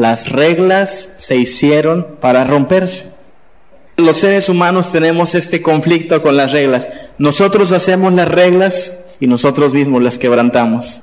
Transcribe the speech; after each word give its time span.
Las 0.00 0.30
reglas 0.30 1.12
se 1.16 1.36
hicieron 1.36 2.16
para 2.22 2.44
romperse. 2.44 3.10
Los 3.98 4.16
seres 4.16 4.48
humanos 4.48 4.90
tenemos 4.92 5.34
este 5.34 5.60
conflicto 5.60 6.22
con 6.22 6.38
las 6.38 6.52
reglas. 6.52 6.88
Nosotros 7.18 7.70
hacemos 7.70 8.14
las 8.14 8.26
reglas 8.26 8.96
y 9.20 9.26
nosotros 9.26 9.74
mismos 9.74 10.02
las 10.02 10.18
quebrantamos. 10.18 11.02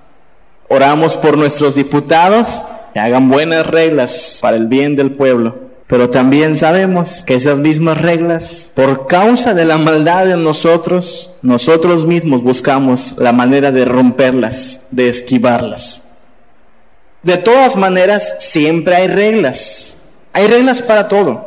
Oramos 0.68 1.16
por 1.16 1.38
nuestros 1.38 1.76
diputados 1.76 2.64
que 2.92 3.00
hagan 3.00 3.30
buenas 3.30 3.68
reglas 3.68 4.40
para 4.42 4.58
el 4.58 4.66
bien 4.66 4.96
del 4.96 5.12
pueblo. 5.12 5.60
Pero 5.86 6.10
también 6.10 6.58
sabemos 6.58 7.24
que 7.24 7.36
esas 7.36 7.60
mismas 7.60 8.02
reglas, 8.02 8.72
por 8.74 9.06
causa 9.06 9.54
de 9.54 9.66
la 9.66 9.78
maldad 9.78 10.26
de 10.26 10.38
nosotros, 10.38 11.36
nosotros 11.44 12.08
mismos 12.08 12.42
buscamos 12.42 13.14
la 13.20 13.32
manera 13.32 13.72
de 13.72 13.86
romperlas, 13.86 14.88
de 14.90 15.08
esquivarlas. 15.08 16.07
De 17.24 17.38
todas 17.38 17.76
maneras, 17.76 18.36
siempre 18.40 18.96
hay 18.96 19.08
reglas. 19.08 20.00
Hay 20.34 20.48
reglas 20.48 20.82
para 20.82 21.08
todo. 21.08 21.46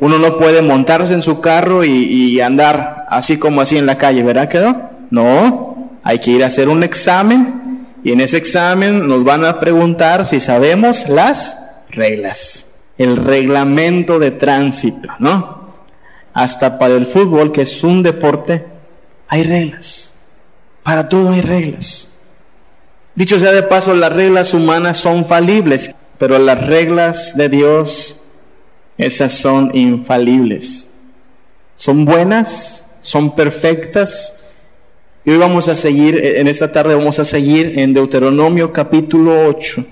Uno 0.00 0.18
no 0.18 0.38
puede 0.38 0.62
montarse 0.62 1.14
en 1.14 1.22
su 1.22 1.40
carro 1.40 1.84
y, 1.84 2.40
andar 2.40 3.06
así 3.08 3.38
como 3.38 3.60
así 3.60 3.76
en 3.76 3.86
la 3.86 3.98
calle, 3.98 4.22
¿verdad 4.22 4.48
que 4.48 4.60
no? 4.60 4.90
No, 5.10 5.90
hay 6.04 6.20
que 6.20 6.30
ir 6.30 6.44
a 6.44 6.46
hacer 6.46 6.68
un 6.68 6.82
examen 6.82 7.86
y 8.04 8.12
en 8.12 8.20
ese 8.20 8.36
examen 8.36 9.08
nos 9.08 9.24
van 9.24 9.44
a 9.44 9.58
preguntar 9.58 10.26
si 10.26 10.38
sabemos 10.38 11.08
las 11.08 11.58
reglas 11.90 12.68
el 12.98 13.16
reglamento 13.16 14.18
de 14.18 14.32
tránsito, 14.32 15.08
¿no? 15.20 15.68
Hasta 16.34 16.78
para 16.78 16.94
el 16.94 17.06
fútbol, 17.06 17.52
que 17.52 17.62
es 17.62 17.84
un 17.84 18.02
deporte, 18.02 18.66
hay 19.28 19.44
reglas. 19.44 20.16
Para 20.82 21.08
todo 21.08 21.30
hay 21.30 21.40
reglas. 21.40 22.17
Dicho 23.18 23.36
sea 23.40 23.50
de 23.50 23.64
paso, 23.64 23.94
las 23.94 24.12
reglas 24.12 24.54
humanas 24.54 24.96
son 24.98 25.26
falibles, 25.26 25.90
pero 26.18 26.38
las 26.38 26.64
reglas 26.64 27.36
de 27.36 27.48
Dios, 27.48 28.20
esas 28.96 29.32
son 29.32 29.72
infalibles. 29.74 30.92
Son 31.74 32.04
buenas, 32.04 32.86
son 33.00 33.34
perfectas. 33.34 34.50
Y 35.24 35.32
hoy 35.32 35.38
vamos 35.38 35.66
a 35.66 35.74
seguir, 35.74 36.24
en 36.24 36.46
esta 36.46 36.70
tarde 36.70 36.94
vamos 36.94 37.18
a 37.18 37.24
seguir 37.24 37.80
en 37.80 37.92
Deuteronomio 37.92 38.72
capítulo 38.72 39.48
8 39.48 39.84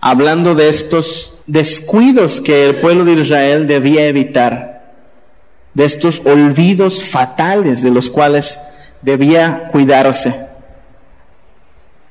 hablando 0.00 0.54
de 0.54 0.68
estos 0.68 1.34
descuidos 1.48 2.40
que 2.40 2.64
el 2.64 2.76
pueblo 2.76 3.04
de 3.06 3.20
Israel 3.20 3.66
debía 3.66 4.06
evitar, 4.06 4.94
de 5.74 5.84
estos 5.84 6.22
olvidos 6.24 7.02
fatales 7.02 7.82
de 7.82 7.90
los 7.90 8.08
cuales 8.08 8.60
debía 9.02 9.68
cuidarse. 9.72 10.49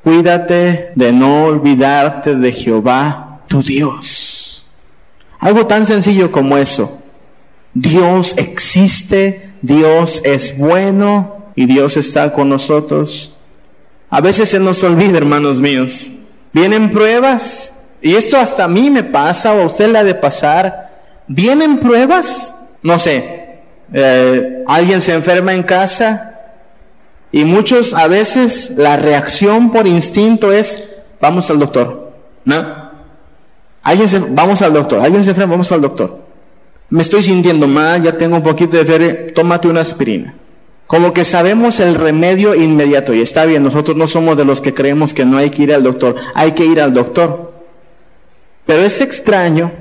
Cuídate 0.09 0.91
de 0.95 1.13
no 1.13 1.43
olvidarte 1.45 2.33
de 2.33 2.51
Jehová, 2.51 3.41
tu 3.47 3.61
Dios. 3.61 4.65
Algo 5.39 5.67
tan 5.67 5.85
sencillo 5.85 6.31
como 6.31 6.57
eso. 6.57 6.99
Dios 7.75 8.33
existe, 8.35 9.51
Dios 9.61 10.23
es 10.25 10.57
bueno 10.57 11.51
y 11.55 11.67
Dios 11.67 11.95
está 11.95 12.33
con 12.33 12.49
nosotros. 12.49 13.37
A 14.09 14.19
veces 14.19 14.49
se 14.49 14.59
nos 14.59 14.83
olvida, 14.83 15.15
hermanos 15.19 15.59
míos. 15.59 16.13
Vienen 16.53 16.89
pruebas 16.89 17.75
y 18.01 18.15
esto 18.15 18.37
hasta 18.37 18.63
a 18.63 18.67
mí 18.67 18.89
me 18.89 19.03
pasa 19.03 19.53
o 19.53 19.61
a 19.61 19.65
usted 19.67 19.91
le 19.91 19.99
ha 19.99 20.03
de 20.03 20.15
pasar. 20.15 20.89
¿Vienen 21.27 21.77
pruebas? 21.77 22.55
No 22.81 22.97
sé, 22.97 23.59
eh, 23.93 24.63
alguien 24.65 25.01
se 25.01 25.13
enferma 25.13 25.53
en 25.53 25.61
casa 25.61 26.28
y 27.31 27.43
muchos 27.43 27.93
a 27.93 28.07
veces 28.07 28.73
la 28.75 28.97
reacción 28.97 29.71
por 29.71 29.87
instinto 29.87 30.51
es 30.51 31.01
vamos 31.21 31.49
al 31.49 31.59
doctor, 31.59 32.11
¿no? 32.45 32.89
Alguien 33.83 34.07
se, 34.07 34.19
vamos 34.19 34.61
al 34.61 34.73
doctor, 34.73 34.99
alguien 35.01 35.23
se 35.23 35.31
enferma, 35.31 35.51
vamos 35.51 35.71
al 35.71 35.81
doctor. 35.81 36.19
Me 36.89 37.01
estoy 37.01 37.21
sintiendo 37.23 37.67
mal, 37.67 38.01
ya 38.01 38.17
tengo 38.17 38.37
un 38.37 38.43
poquito 38.43 38.77
de 38.77 38.85
fiebre, 38.85 39.13
tómate 39.31 39.67
una 39.67 39.81
aspirina. 39.81 40.35
Como 40.87 41.13
que 41.13 41.23
sabemos 41.23 41.79
el 41.79 41.93
remedio 41.95 42.55
inmediato 42.55 43.13
y 43.13 43.21
está 43.21 43.45
bien, 43.45 43.63
nosotros 43.63 43.95
no 43.95 44.07
somos 44.07 44.35
de 44.35 44.45
los 44.45 44.59
que 44.59 44.73
creemos 44.73 45.13
que 45.13 45.23
no 45.23 45.37
hay 45.37 45.51
que 45.51 45.63
ir 45.63 45.73
al 45.73 45.83
doctor, 45.83 46.15
hay 46.33 46.53
que 46.53 46.65
ir 46.65 46.81
al 46.81 46.93
doctor. 46.93 47.53
Pero 48.65 48.81
es 48.81 48.99
extraño 49.01 49.71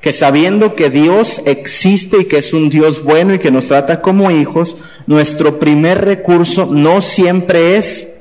que 0.00 0.12
sabiendo 0.12 0.74
que 0.74 0.88
Dios 0.88 1.42
existe 1.44 2.22
y 2.22 2.24
que 2.24 2.38
es 2.38 2.54
un 2.54 2.70
Dios 2.70 3.04
bueno 3.04 3.34
y 3.34 3.38
que 3.38 3.50
nos 3.50 3.66
trata 3.66 4.00
como 4.00 4.30
hijos, 4.30 4.78
nuestro 5.06 5.58
primer 5.58 6.04
recurso 6.04 6.66
no 6.66 7.00
siempre 7.00 7.76
es 7.76 8.14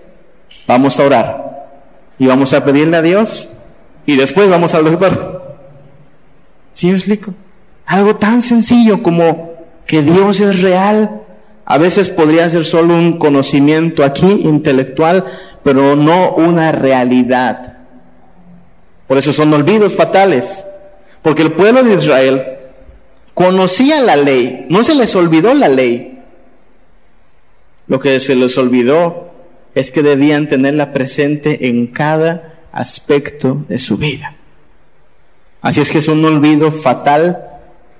vamos 0.68 1.00
a 1.00 1.06
orar 1.06 1.69
y 2.19 2.28
vamos 2.28 2.53
a 2.53 2.63
pedirle 2.66 2.97
a 2.97 3.01
Dios 3.01 3.56
y 4.06 4.18
después 4.18 4.50
vamos 4.50 4.73
al 4.73 4.84
doctor. 4.84 5.57
¿Sí 6.73 6.88
me 6.88 6.94
explico? 6.94 7.34
Algo 7.85 8.18
tan 8.18 8.41
sencillo 8.41 9.01
como 9.01 9.53
que 9.85 10.01
Dios 10.01 10.39
es 10.41 10.62
real. 10.62 11.23
A 11.66 11.78
veces 11.78 12.09
podría 12.09 12.50
ser 12.50 12.66
solo 12.66 12.94
un 12.94 13.18
conocimiento 13.18 14.03
aquí 14.03 14.28
intelectual, 14.44 15.25
pero 15.63 15.95
no 15.95 16.31
una 16.31 16.72
realidad. 16.72 17.78
Por 19.07 19.18
eso 19.18 19.34
son 19.34 19.53
olvidos 19.53 19.95
fatales. 19.95 20.68
Porque 21.22 21.41
el 21.41 21.53
pueblo 21.53 21.84
de 21.84 21.96
Israel 21.96 22.44
conocía 23.34 24.02
la 24.02 24.16
ley, 24.16 24.66
no 24.69 24.84
se 24.84 24.96
les 24.96 25.16
olvidó 25.16 25.53
la 25.53 25.68
ley. 25.68 26.19
Lo 27.88 28.00
que 28.00 28.19
se 28.19 28.35
les 28.35 28.57
olvidó 28.57 29.31
es 29.75 29.91
que 29.91 30.03
debían 30.03 30.47
tenerla 30.47 30.94
presente 30.94 31.68
en 31.68 31.88
cada 31.88 32.59
aspecto 32.72 33.66
de 33.68 33.80
su 33.80 33.97
vida. 33.97 34.35
Así 35.62 35.81
es 35.81 35.91
que 35.91 35.97
es 35.97 36.07
un 36.07 36.24
olvido 36.24 36.72
fatal 36.72 37.46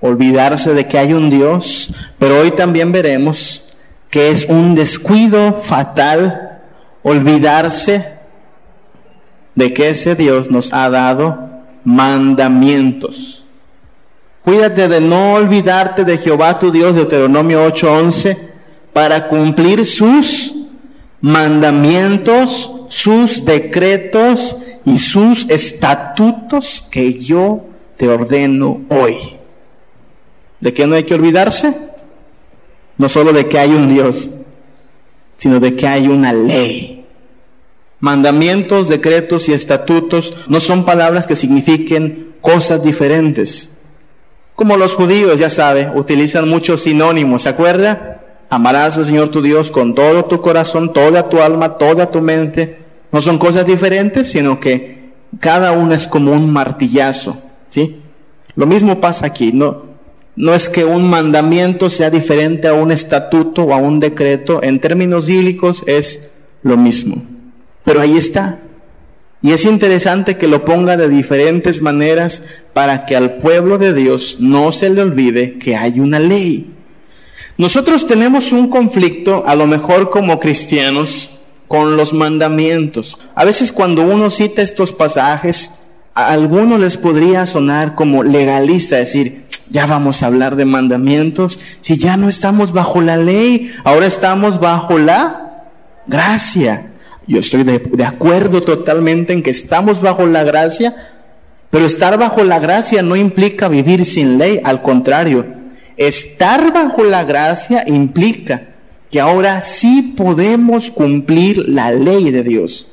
olvidarse 0.02 0.74
de 0.74 0.88
que 0.88 0.98
hay 0.98 1.14
un 1.14 1.30
Dios, 1.30 1.94
pero 2.18 2.40
hoy 2.40 2.52
también 2.52 2.92
veremos 2.92 3.76
que 4.10 4.30
es 4.30 4.46
un 4.46 4.76
descuido 4.76 5.54
fatal 5.54 6.62
olvidarse 7.04 8.14
de 9.56 9.74
que 9.74 9.90
ese 9.90 10.16
Dios 10.16 10.50
nos 10.50 10.74
ha 10.74 10.90
dado 10.90 11.59
mandamientos. 11.84 13.44
Cuídate 14.44 14.88
de 14.88 15.02
no 15.02 15.34
olvidarte 15.34 16.04
de 16.04 16.18
Jehová 16.18 16.58
tu 16.58 16.72
Dios, 16.72 16.96
Deuteronomio 16.96 17.66
8:11, 17.66 18.38
para 18.94 19.28
cumplir 19.28 19.86
sus 19.86 20.56
mandamientos, 21.22 22.72
sus 22.90 23.46
decretos 23.46 24.58
y 24.86 24.98
sus 24.98 25.50
estatutos 25.50 26.88
que 26.90 27.20
yo 27.20 27.66
te 27.98 28.08
ordeno 28.08 28.82
hoy. 28.90 29.38
¿De 30.60 30.74
qué 30.74 30.88
no 30.88 30.96
hay 30.96 31.04
que 31.04 31.14
olvidarse? 31.14 31.90
No 32.98 33.08
solo 33.08 33.32
de 33.34 33.48
que 33.48 33.60
hay 33.60 33.72
un 33.72 33.88
Dios, 33.88 34.32
sino 35.36 35.60
de 35.60 35.76
que 35.76 35.88
hay 35.88 36.08
una 36.08 36.34
ley 36.34 36.99
Mandamientos, 38.00 38.88
decretos 38.88 39.50
y 39.50 39.54
estatutos 39.54 40.48
no 40.48 40.60
son 40.60 40.86
palabras 40.86 41.28
que 41.28 41.36
signifiquen 41.36 42.34
cosas 42.42 42.82
diferentes. 42.82 43.78
Como 44.56 44.78
los 44.78 44.96
judíos, 44.96 45.40
ya 45.40 45.50
sabe, 45.50 45.92
utilizan 45.96 46.48
muchos 46.48 46.82
sinónimos, 46.82 47.44
¿se 47.44 47.50
acuerda? 47.50 48.22
Amarás 48.50 48.98
al 48.98 49.06
Señor 49.06 49.30
tu 49.30 49.42
Dios 49.42 49.70
con 49.70 49.96
todo 49.96 50.26
tu 50.26 50.42
corazón, 50.42 50.94
toda 50.94 51.30
tu 51.30 51.42
alma, 51.42 51.78
toda 51.78 52.10
tu 52.10 52.22
mente. 52.22 52.80
No 53.12 53.22
son 53.22 53.38
cosas 53.38 53.66
diferentes, 53.66 54.32
sino 54.32 54.60
que 54.60 55.12
cada 55.40 55.72
una 55.72 55.96
es 55.96 56.08
como 56.08 56.32
un 56.32 56.50
martillazo, 56.52 57.42
¿sí? 57.68 58.02
Lo 58.56 58.66
mismo 58.66 59.00
pasa 59.00 59.28
aquí, 59.28 59.52
no, 59.54 59.84
no 60.36 60.54
es 60.54 60.70
que 60.70 60.86
un 60.86 61.10
mandamiento 61.10 61.90
sea 61.90 62.10
diferente 62.10 62.68
a 62.68 62.74
un 62.74 62.92
estatuto 62.92 63.64
o 63.64 63.74
a 63.74 63.78
un 63.78 64.00
decreto, 64.00 64.64
en 64.64 64.80
términos 64.80 65.26
bíblicos 65.26 65.84
es 65.86 66.32
lo 66.64 66.78
mismo. 66.78 67.22
Pero 67.90 68.02
ahí 68.02 68.18
está. 68.18 68.60
Y 69.42 69.52
es 69.52 69.66
interesante 69.66 70.38
que 70.38 70.48
lo 70.48 70.64
ponga 70.64 70.96
de 70.96 71.10
diferentes 71.10 71.82
maneras 71.82 72.44
para 72.72 73.08
que 73.08 73.16
al 73.16 73.38
pueblo 73.38 73.80
de 73.80 73.96
Dios 73.96 74.38
no 74.40 74.72
se 74.72 74.92
le 74.92 75.02
olvide 75.02 75.58
que 75.58 75.76
hay 75.76 76.00
una 76.00 76.20
ley. 76.20 76.72
Nosotros 77.58 78.06
tenemos 78.06 78.52
un 78.52 78.70
conflicto, 78.70 79.44
a 79.44 79.56
lo 79.56 79.66
mejor 79.66 80.12
como 80.12 80.40
cristianos, 80.40 81.32
con 81.68 81.98
los 81.98 82.14
mandamientos. 82.14 83.18
A 83.34 83.44
veces 83.44 83.72
cuando 83.74 84.04
uno 84.04 84.30
cita 84.30 84.62
estos 84.62 84.94
pasajes, 84.94 85.72
a 86.14 86.28
algunos 86.28 86.80
les 86.80 86.96
podría 86.96 87.48
sonar 87.48 87.96
como 87.96 88.24
legalista, 88.24 88.98
decir, 88.98 89.46
ya 89.68 89.88
vamos 89.88 90.22
a 90.22 90.28
hablar 90.28 90.56
de 90.58 90.66
mandamientos, 90.66 91.60
si 91.82 91.98
ya 91.98 92.18
no 92.18 92.30
estamos 92.30 92.72
bajo 92.72 93.02
la 93.02 93.18
ley, 93.18 93.72
ahora 93.84 94.06
estamos 94.06 94.60
bajo 94.60 95.00
la 95.00 95.64
gracia. 96.06 96.86
Yo 97.30 97.40
estoy 97.40 97.62
de, 97.64 98.04
acuerdo 98.04 98.64
totalmente 98.64 99.34
en 99.34 99.44
que 99.44 99.52
estamos 99.52 100.02
bajo 100.02 100.26
la 100.26 100.44
gracia, 100.44 100.96
pero 101.70 101.86
estar 101.86 102.18
bajo 102.18 102.44
la 102.44 102.58
gracia 102.58 103.04
no 103.04 103.16
implica 103.16 103.68
vivir 103.68 104.04
sin 104.04 104.40
ley, 104.40 104.60
al 104.64 104.82
contrario, 104.82 105.46
estar 105.96 106.74
bajo 106.74 107.04
la 107.04 107.26
gracia 107.26 107.84
implica 107.86 108.70
que 109.12 109.20
ahora 109.20 109.62
sí 109.62 110.16
podemos 110.18 110.90
cumplir 110.90 111.70
la 111.70 111.92
ley 111.92 112.32
de 112.32 112.42
Dios. 112.42 112.88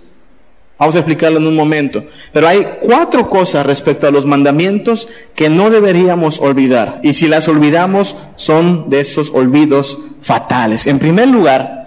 Vamos 0.78 0.96
a 0.96 0.98
explicarlo 0.98 1.38
en 1.38 1.46
un 1.46 1.56
momento. 1.56 2.04
Pero 2.34 2.46
hay 2.46 2.62
cuatro 2.82 3.30
cosas 3.30 3.64
respecto 3.64 4.06
a 4.06 4.10
los 4.10 4.26
mandamientos 4.26 5.08
que 5.34 5.48
no 5.48 5.70
deberíamos 5.70 6.42
olvidar. 6.42 7.00
Y 7.02 7.14
si 7.14 7.28
las 7.28 7.48
olvidamos, 7.48 8.18
son 8.36 8.90
de 8.90 9.00
esos 9.00 9.30
olvidos 9.30 9.98
fatales. 10.20 10.86
En 10.86 10.98
primer 10.98 11.28
lugar, 11.28 11.85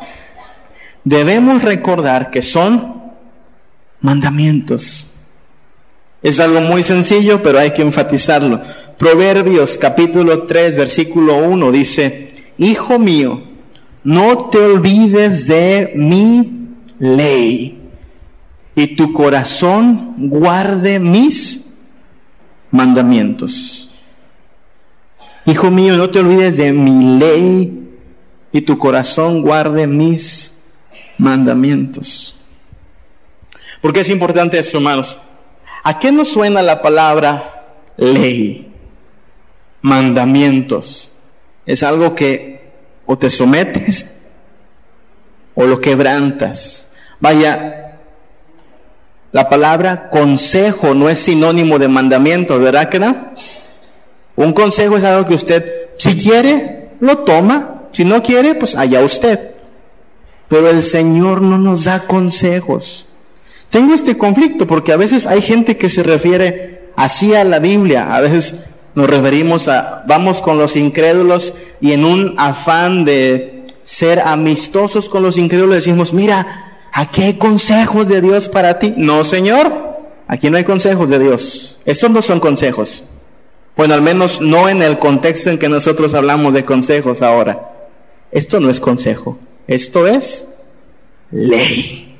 debemos 1.04 1.64
recordar 1.64 2.30
que 2.30 2.42
son 2.42 3.00
mandamientos. 4.02 5.12
Es 6.22 6.40
algo 6.40 6.62
muy 6.62 6.84
sencillo, 6.84 7.42
pero 7.42 7.60
hay 7.60 7.72
que 7.72 7.82
enfatizarlo. 7.82 8.62
Proverbios 8.98 9.78
capítulo 9.78 10.44
3, 10.44 10.76
versículo 10.76 11.38
1 11.38 11.72
dice, 11.72 12.32
Hijo 12.58 13.00
mío, 13.00 13.42
no 14.04 14.50
te 14.50 14.58
olvides 14.58 15.48
de 15.48 15.94
mi 15.96 16.76
ley 17.00 17.80
y 18.76 18.96
tu 18.96 19.14
corazón 19.14 20.16
guarde 20.30 21.00
mis 21.00 21.74
mandamientos. 22.72 23.92
Hijo 25.46 25.72
mío, 25.72 25.98
no 25.98 26.10
te 26.10 26.20
olvides 26.20 26.58
de 26.58 26.74
mi 26.74 27.18
ley 27.18 27.90
y 28.52 28.62
tu 28.62 28.78
corazón 28.78 29.42
guarde 29.42 29.88
mis 29.88 30.59
mandamientos. 31.20 32.38
¿Por 33.82 33.94
qué 33.94 34.00
es 34.00 34.10
importante 34.10 34.58
esto, 34.58 34.78
hermanos? 34.78 35.20
¿A 35.84 36.00
qué 36.00 36.12
nos 36.12 36.30
suena 36.30 36.64
la 36.64 36.82
palabra 36.82 37.76
ley? 37.98 38.74
Mandamientos. 39.82 41.14
Es 41.66 41.84
algo 41.84 42.16
que 42.16 42.72
o 43.06 43.18
te 43.18 43.30
sometes 43.30 44.18
o 45.56 45.66
lo 45.66 45.80
quebrantas. 45.80 46.92
Vaya, 47.20 47.98
la 49.32 49.48
palabra 49.48 50.10
consejo 50.10 50.96
no 50.96 51.10
es 51.10 51.20
sinónimo 51.20 51.78
de 51.78 51.88
mandamiento, 51.88 52.60
¿verdad 52.60 52.90
que 52.90 53.00
no? 53.00 53.34
Un 54.36 54.54
consejo 54.54 54.98
es 54.98 55.04
algo 55.04 55.28
que 55.28 55.34
usted, 55.36 55.90
si 55.98 56.18
quiere, 56.18 56.92
lo 57.00 57.20
toma. 57.20 57.76
Si 57.92 58.06
no 58.06 58.22
quiere, 58.22 58.56
pues 58.56 58.76
allá 58.76 59.02
usted. 59.02 59.49
Pero 60.50 60.70
el 60.70 60.84
Señor 60.84 61.42
no 61.42 61.58
nos 61.58 61.86
da 61.86 62.08
consejos. 62.08 63.08
Tengo 63.70 63.94
este 63.94 64.18
conflicto 64.18 64.68
porque 64.68 64.92
a 64.92 64.98
veces 64.98 65.28
hay 65.28 65.42
gente 65.42 65.78
que 65.78 65.90
se 65.90 66.04
refiere 66.04 66.92
así 66.96 67.34
a 67.36 67.44
la 67.44 67.60
Biblia. 67.60 68.14
A 68.16 68.20
veces 68.20 68.66
nos 68.96 69.10
referimos 69.10 69.68
a, 69.68 70.04
vamos 70.08 70.42
con 70.42 70.58
los 70.58 70.76
incrédulos 70.76 71.54
y 71.80 71.94
en 71.94 72.04
un 72.04 72.36
afán 72.38 73.06
de 73.06 73.64
ser 73.84 74.20
amistosos 74.20 75.08
con 75.08 75.24
los 75.24 75.38
incrédulos 75.38 75.76
decimos, 75.76 76.14
mira, 76.14 76.66
Aquí 76.92 77.22
hay 77.22 77.34
consejos 77.36 78.08
de 78.08 78.22
Dios 78.22 78.48
para 78.48 78.80
ti. 78.80 78.94
No, 78.98 79.24
Señor, 79.24 79.72
aquí 80.28 80.50
no 80.50 80.58
hay 80.58 80.64
consejos 80.64 81.10
de 81.10 81.20
Dios. 81.20 81.82
Estos 81.86 82.10
no 82.10 82.22
son 82.22 82.40
consejos. 82.40 83.06
Bueno, 83.78 83.94
al 83.94 84.02
menos 84.02 84.42
no 84.42 84.68
en 84.68 84.82
el 84.82 85.00
contexto 85.00 85.50
en 85.50 85.58
que 85.58 85.70
nosotros 85.70 86.14
hablamos 86.14 86.54
de 86.54 86.66
consejos 86.66 87.22
ahora. 87.22 87.72
Esto 88.32 88.60
no 88.60 88.70
es 88.70 88.80
consejo. 88.80 89.38
Esto 89.70 90.08
es 90.08 90.48
ley. 91.30 92.18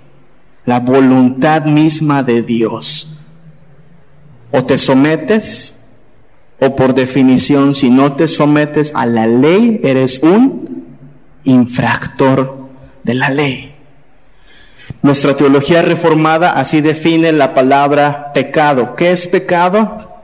La 0.66 0.82
voluntad 0.82 1.66
misma 1.66 2.22
de 2.22 2.44
Dios. 2.44 3.18
O 4.52 4.64
te 4.66 4.78
sometes, 4.78 5.84
o 6.60 6.76
por 6.76 6.94
definición, 6.94 7.74
si 7.74 7.90
no 7.90 8.14
te 8.14 8.28
sometes 8.28 8.94
a 8.94 9.08
la 9.08 9.26
ley, 9.26 9.82
eres 9.84 10.20
un 10.20 10.86
infractor 11.44 12.70
de 13.04 13.16
la 13.16 13.32
ley. 13.32 13.74
Nuestra 15.02 15.36
teología 15.36 15.82
reformada 15.82 16.52
así 16.52 16.82
define 16.82 17.32
la 17.32 17.56
palabra 17.56 18.32
pecado. 18.32 18.96
¿Qué 18.96 19.10
es 19.10 19.28
pecado? 19.28 20.22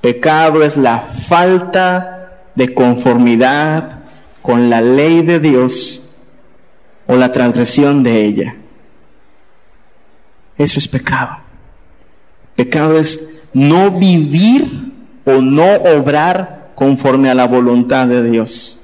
Pecado 0.00 0.64
es 0.64 0.76
la 0.76 1.10
falta 1.28 2.42
de 2.56 2.74
conformidad 2.74 4.00
con 4.42 4.68
la 4.68 4.80
ley 4.80 5.22
de 5.22 5.38
Dios 5.38 6.09
o 7.10 7.16
la 7.16 7.32
transgresión 7.32 8.04
de 8.04 8.24
ella. 8.24 8.56
Eso 10.56 10.78
es 10.78 10.86
pecado. 10.86 11.38
Pecado 12.54 12.96
es 12.96 13.30
no 13.52 13.90
vivir 13.90 14.92
o 15.24 15.40
no 15.40 15.74
obrar 15.74 16.70
conforme 16.76 17.28
a 17.28 17.34
la 17.34 17.48
voluntad 17.48 18.06
de 18.06 18.22
Dios. 18.22 18.80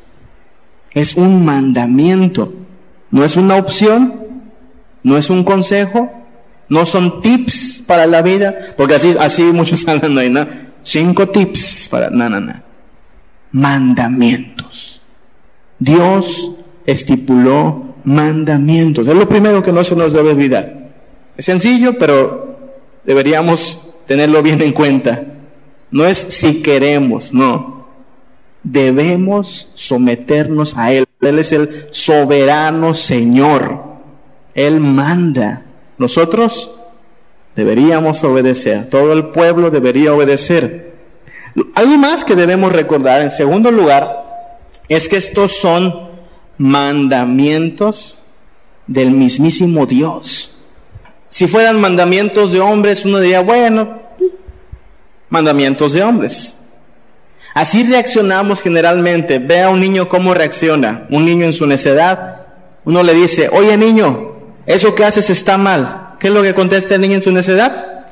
Es 0.90 1.14
un 1.14 1.44
mandamiento, 1.44 2.52
no 3.12 3.25
es 3.25 3.37
una 3.37 3.56
opción, 3.56 4.26
no 5.05 5.17
es 5.17 5.31
un 5.31 5.44
consejo, 5.44 6.11
no 6.69 6.84
son 6.84 7.20
tips 7.20 7.84
para 7.87 8.06
la 8.06 8.22
vida, 8.22 8.56
porque 8.76 8.96
así, 8.96 9.14
así 9.20 9.44
muchos 9.44 9.87
hablan 9.88 10.19
hoy, 10.19 10.31
¿no? 10.31 10.49
Cinco 10.82 11.29
tips 11.29 11.88
para, 11.88 12.11
no, 12.11 12.29
no, 12.29 12.40
no. 12.40 12.61
Mandamientos. 13.52 15.00
Dios 15.79 16.56
estipuló 16.87 17.86
mandamientos. 18.06 19.08
Es 19.08 19.14
lo 19.14 19.29
primero 19.29 19.61
que 19.61 19.73
no 19.73 19.85
se 19.85 19.97
nos 19.97 20.12
debe 20.12 20.31
olvidar. 20.31 20.93
Es 21.37 21.44
sencillo, 21.44 21.99
pero 21.99 22.56
deberíamos 23.05 23.93
tenerlo 24.06 24.43
bien 24.43 24.62
en 24.62 24.73
cuenta. 24.73 25.23
No 25.91 26.06
es 26.06 26.17
si 26.17 26.62
queremos, 26.62 27.35
no. 27.35 27.87
Debemos 28.62 29.70
someternos 29.75 30.76
a 30.76 30.93
Él. 30.93 31.05
Él 31.20 31.38
es 31.38 31.53
el 31.53 31.69
soberano 31.91 32.94
Señor. 32.94 33.82
Él 34.55 34.81
manda. 34.81 35.64
Nosotros 35.99 36.79
deberíamos 37.56 38.23
obedecer. 38.23 38.88
Todo 38.88 39.12
el 39.12 39.26
pueblo 39.26 39.70
debería 39.70 40.14
obedecer. 40.14 40.94
Algo 41.75 41.97
más 41.97 42.25
que 42.25 42.37
debemos 42.37 42.73
recordar, 42.73 43.23
en 43.23 43.31
segundo 43.31 43.70
lugar, 43.70 44.26
es 44.88 45.08
que 45.08 45.17
estos 45.17 45.56
son 45.56 46.06
mandamientos 46.58 48.19
del 48.87 49.11
mismísimo 49.11 49.87
Dios. 49.87 50.56
Si 51.29 51.47
fueran 51.47 51.81
mandamientos 51.81 52.53
de 52.53 52.61
hombres, 52.61 53.05
uno 53.05 53.20
diría, 53.20 53.41
bueno, 53.41 54.00
pues, 54.19 54.37
mandamientos 55.29 55.93
de 55.93 56.03
hombres. 56.03 56.62
Así 57.55 57.85
reaccionamos 57.85 58.61
generalmente. 58.61 59.38
Ve 59.38 59.62
a 59.62 59.70
un 59.70 59.81
niño 59.81 60.08
cómo 60.08 60.35
reacciona. 60.35 61.06
Un 61.10 61.25
niño 61.25 61.46
en 61.46 61.53
su 61.53 61.67
necedad. 61.67 62.46
Uno 62.84 63.03
le 63.03 63.15
dice, 63.15 63.48
oye 63.51 63.77
niño, 63.77 64.36
eso 64.67 64.94
que 64.94 65.05
haces 65.05 65.31
está 65.31 65.56
mal. 65.56 66.17
¿Qué 66.20 66.29
es 66.29 66.34
lo 66.34 66.43
que 66.43 66.55
contesta 66.55 66.94
el 66.94 67.01
niño 67.01 67.15
en 67.15 67.22
su 67.22 67.32
necedad? 67.32 68.05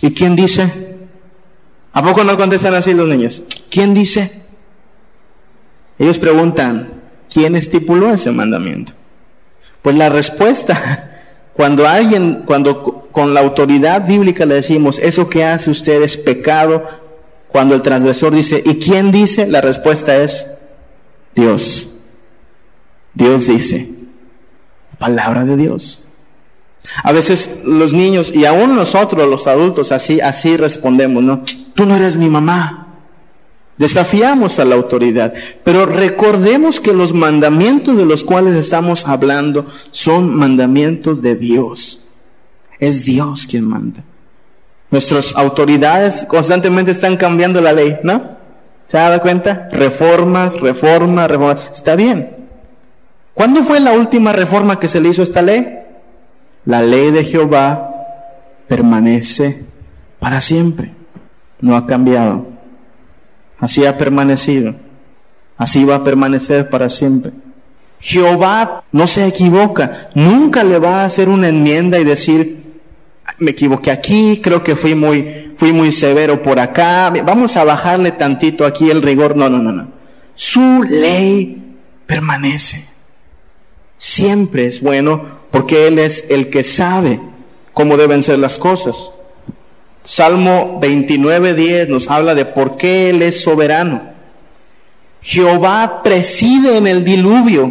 ¿Y 0.00 0.12
quién 0.14 0.36
dice? 0.36 0.96
¿A 1.92 2.02
poco 2.02 2.24
no 2.24 2.36
contestan 2.36 2.74
así 2.74 2.94
los 2.94 3.08
niños? 3.08 3.42
¿Quién 3.70 3.94
dice? 3.94 4.42
Ellos 5.98 6.18
preguntan, 6.18 6.95
¿quién 7.32 7.56
estipuló 7.56 8.12
ese 8.12 8.30
mandamiento? 8.30 8.92
Pues 9.82 9.96
la 9.96 10.08
respuesta, 10.08 11.10
cuando 11.52 11.86
alguien, 11.86 12.42
cuando 12.46 13.08
con 13.12 13.34
la 13.34 13.40
autoridad 13.40 14.06
bíblica 14.06 14.44
le 14.46 14.56
decimos, 14.56 14.98
eso 14.98 15.28
que 15.28 15.44
hace 15.44 15.70
usted 15.70 16.02
es 16.02 16.16
pecado, 16.16 16.82
cuando 17.48 17.74
el 17.74 17.82
transgresor 17.82 18.34
dice, 18.34 18.62
¿y 18.64 18.76
quién 18.76 19.10
dice? 19.10 19.46
La 19.46 19.60
respuesta 19.60 20.16
es 20.16 20.48
Dios. 21.34 21.92
Dios 23.14 23.46
dice 23.46 23.96
palabra 24.98 25.44
de 25.44 25.56
Dios. 25.56 26.02
A 27.02 27.12
veces 27.12 27.62
los 27.64 27.92
niños 27.92 28.34
y 28.34 28.44
aún 28.44 28.76
nosotros 28.76 29.28
los 29.28 29.46
adultos 29.46 29.90
así 29.92 30.20
así 30.20 30.56
respondemos, 30.56 31.22
¿no? 31.22 31.42
Tú 31.74 31.84
no 31.84 31.96
eres 31.96 32.16
mi 32.16 32.28
mamá. 32.28 32.85
Desafiamos 33.78 34.58
a 34.58 34.64
la 34.64 34.74
autoridad, 34.74 35.34
pero 35.62 35.84
recordemos 35.84 36.80
que 36.80 36.94
los 36.94 37.12
mandamientos 37.12 37.96
de 37.96 38.06
los 38.06 38.24
cuales 38.24 38.56
estamos 38.56 39.06
hablando 39.06 39.66
son 39.90 40.34
mandamientos 40.34 41.20
de 41.20 41.36
Dios. 41.36 42.02
Es 42.78 43.04
Dios 43.04 43.46
quien 43.46 43.64
manda. 43.64 44.02
Nuestras 44.90 45.34
autoridades 45.36 46.24
constantemente 46.26 46.92
están 46.92 47.16
cambiando 47.16 47.60
la 47.60 47.72
ley, 47.72 47.98
¿no? 48.02 48.36
¿Se 48.86 48.96
da 48.96 49.18
cuenta? 49.20 49.68
Reformas, 49.72 50.58
reformas, 50.60 51.28
reformas. 51.30 51.70
Está 51.74 51.96
bien. 51.96 52.36
¿Cuándo 53.34 53.62
fue 53.64 53.80
la 53.80 53.92
última 53.92 54.32
reforma 54.32 54.78
que 54.78 54.88
se 54.88 55.00
le 55.00 55.10
hizo 55.10 55.20
a 55.20 55.24
esta 55.24 55.42
ley? 55.42 55.80
La 56.64 56.80
ley 56.82 57.10
de 57.10 57.24
Jehová 57.24 57.90
permanece 58.68 59.64
para 60.18 60.40
siempre. 60.40 60.92
No 61.60 61.76
ha 61.76 61.86
cambiado. 61.86 62.55
Así 63.58 63.84
ha 63.84 63.96
permanecido. 63.96 64.74
Así 65.56 65.84
va 65.84 65.96
a 65.96 66.04
permanecer 66.04 66.68
para 66.68 66.88
siempre. 66.88 67.32
Jehová 67.98 68.84
no 68.92 69.06
se 69.06 69.26
equivoca. 69.26 70.10
Nunca 70.14 70.62
le 70.64 70.78
va 70.78 71.00
a 71.00 71.04
hacer 71.04 71.28
una 71.28 71.48
enmienda 71.48 71.98
y 71.98 72.04
decir, 72.04 72.64
me 73.38 73.52
equivoqué 73.52 73.90
aquí, 73.90 74.40
creo 74.42 74.62
que 74.62 74.76
fui 74.76 74.94
muy, 74.94 75.52
fui 75.56 75.72
muy 75.72 75.92
severo 75.92 76.42
por 76.42 76.58
acá. 76.58 77.12
Vamos 77.24 77.56
a 77.56 77.64
bajarle 77.64 78.12
tantito 78.12 78.66
aquí 78.66 78.90
el 78.90 79.02
rigor. 79.02 79.36
No, 79.36 79.48
no, 79.48 79.58
no, 79.58 79.72
no. 79.72 79.88
Su 80.34 80.82
ley 80.82 81.76
permanece 82.06 82.96
siempre 83.96 84.66
es 84.66 84.82
bueno 84.82 85.24
porque 85.50 85.86
Él 85.86 85.98
es 85.98 86.26
el 86.28 86.50
que 86.50 86.62
sabe 86.62 87.20
cómo 87.72 87.96
deben 87.96 88.22
ser 88.22 88.38
las 88.38 88.58
cosas. 88.58 89.10
Salmo 90.06 90.80
29.10 90.80 91.88
nos 91.88 92.08
habla 92.08 92.36
de 92.36 92.44
por 92.44 92.76
qué 92.76 93.10
Él 93.10 93.22
es 93.22 93.40
soberano. 93.40 94.02
Jehová 95.20 96.04
preside 96.04 96.76
en 96.76 96.86
el 96.86 97.02
diluvio 97.02 97.68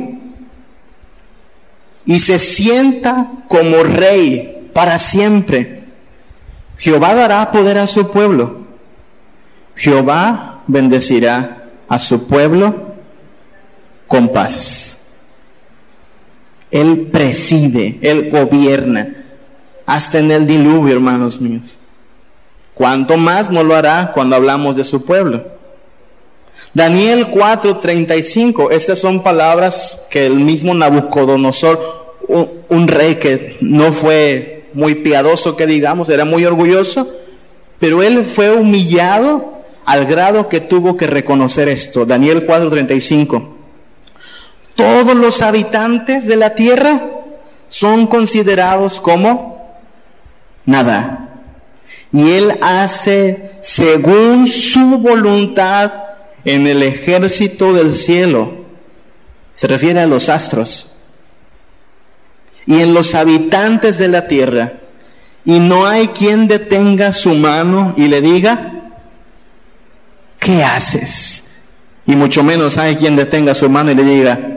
y 2.05 2.19
se 2.19 2.37
sienta 2.37 3.31
como 3.47 3.83
rey 3.83 4.69
para 4.73 4.99
siempre. 4.99 5.85
Jehová 6.77 7.15
dará 7.15 7.53
poder 7.53 7.77
a 7.77 7.87
su 7.87 8.11
pueblo. 8.11 8.65
Jehová 9.73 10.61
bendecirá 10.67 11.69
a 11.87 11.97
su 11.99 12.27
pueblo 12.27 12.95
con 14.07 14.33
paz. 14.33 14.99
Él 16.69 17.07
preside, 17.13 17.97
Él 18.01 18.29
gobierna, 18.29 19.07
hasta 19.85 20.19
en 20.19 20.31
el 20.31 20.45
diluvio, 20.45 20.95
hermanos 20.95 21.39
míos. 21.39 21.79
¿Cuánto 22.75 23.17
más 23.17 23.49
no 23.49 23.63
lo 23.63 23.75
hará 23.75 24.11
cuando 24.13 24.35
hablamos 24.35 24.75
de 24.75 24.83
su 24.83 25.03
pueblo? 25.03 25.43
Daniel 26.73 27.31
4:35, 27.31 28.69
estas 28.71 28.99
son 28.99 29.23
palabras 29.23 30.05
que 30.11 30.27
el 30.27 30.35
mismo 30.35 30.73
Nabucodonosor, 30.75 32.17
un, 32.27 32.51
un, 32.69 32.87
rey 32.87 33.15
que 33.15 33.57
no 33.61 33.91
fue 33.93 34.67
muy 34.73 34.95
piadoso, 34.95 35.55
que 35.55 35.65
digamos, 35.65 36.09
era 36.09 36.25
muy 36.25 36.45
orgulloso, 36.45 37.09
pero 37.79 38.03
él 38.03 38.23
fue 38.25 38.51
humillado 38.51 39.53
al 39.85 40.05
grado 40.05 40.49
que 40.49 40.59
tuvo 40.59 40.97
que 40.97 41.07
reconocer 41.07 41.67
esto. 41.69 42.05
Daniel 42.05 42.45
4:35 42.45 43.55
todos 44.75 45.15
los 45.15 45.41
habitantes 45.41 46.27
de 46.27 46.35
la 46.35 46.53
tierra 46.53 47.07
son 47.69 48.07
considerados 48.07 49.01
como 49.01 49.79
nada. 50.65 51.34
Y 52.15 52.31
Él 52.31 52.57
hace 52.61 53.51
según 53.59 54.47
su 54.47 54.97
voluntad 54.97 55.91
en 56.45 56.65
el 56.65 56.81
ejército 56.81 57.73
del 57.73 57.93
cielo. 57.93 58.65
Se 59.53 59.67
refiere 59.67 59.99
a 59.99 60.07
los 60.07 60.29
astros. 60.29 60.95
Y 62.65 62.79
en 62.81 62.95
los 62.95 63.13
habitantes 63.13 63.99
de 63.99 64.07
la 64.07 64.27
tierra. 64.27 64.73
Y 65.43 65.59
no 65.59 65.85
hay 65.85 66.07
quien 66.07 66.47
detenga 66.47 67.13
su 67.13 67.35
mano 67.35 67.93
y 67.97 68.07
le 68.07 68.21
diga, 68.21 68.93
¿qué 70.39 70.63
haces? 70.63 71.43
Y 72.07 72.15
mucho 72.15 72.43
menos 72.43 72.79
hay 72.79 72.95
quien 72.95 73.15
detenga 73.15 73.53
su 73.53 73.69
mano 73.69 73.91
y 73.91 73.95
le 73.95 74.03
diga, 74.03 74.55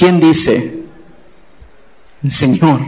¿Quién 0.00 0.18
dice? 0.18 0.78
El 2.24 2.32
Señor. 2.32 2.80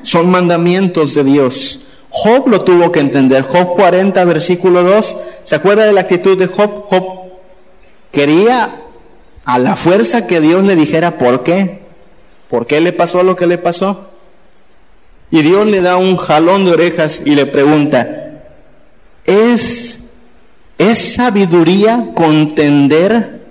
Son 0.00 0.30
mandamientos 0.30 1.12
de 1.12 1.22
Dios. 1.22 1.86
Job 2.10 2.48
lo 2.48 2.60
tuvo 2.60 2.90
que 2.90 3.00
entender. 3.00 3.42
Job 3.42 3.74
40, 3.74 4.24
versículo 4.24 4.82
2. 4.82 5.16
¿Se 5.44 5.54
acuerda 5.54 5.84
de 5.84 5.92
la 5.92 6.02
actitud 6.02 6.38
de 6.38 6.46
Job? 6.46 6.86
Job 6.88 7.30
quería 8.10 8.82
a 9.44 9.58
la 9.58 9.76
fuerza 9.76 10.26
que 10.26 10.40
Dios 10.40 10.62
le 10.64 10.76
dijera 10.76 11.18
por 11.18 11.42
qué. 11.42 11.80
¿Por 12.48 12.66
qué 12.66 12.80
le 12.80 12.92
pasó 12.92 13.22
lo 13.22 13.36
que 13.36 13.46
le 13.46 13.58
pasó? 13.58 14.08
Y 15.30 15.42
Dios 15.42 15.66
le 15.66 15.82
da 15.82 15.96
un 15.96 16.16
jalón 16.16 16.64
de 16.64 16.72
orejas 16.72 17.22
y 17.24 17.34
le 17.34 17.44
pregunta, 17.44 18.42
¿es, 19.24 20.00
¿es 20.78 21.14
sabiduría 21.14 22.12
contender 22.14 23.42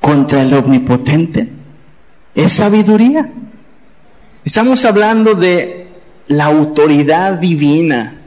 contra 0.00 0.42
el 0.42 0.52
omnipotente? 0.54 1.62
es 2.34 2.52
sabiduría. 2.52 3.30
Estamos 4.44 4.84
hablando 4.84 5.34
de 5.34 5.88
la 6.32 6.46
autoridad 6.46 7.34
divina. 7.34 8.20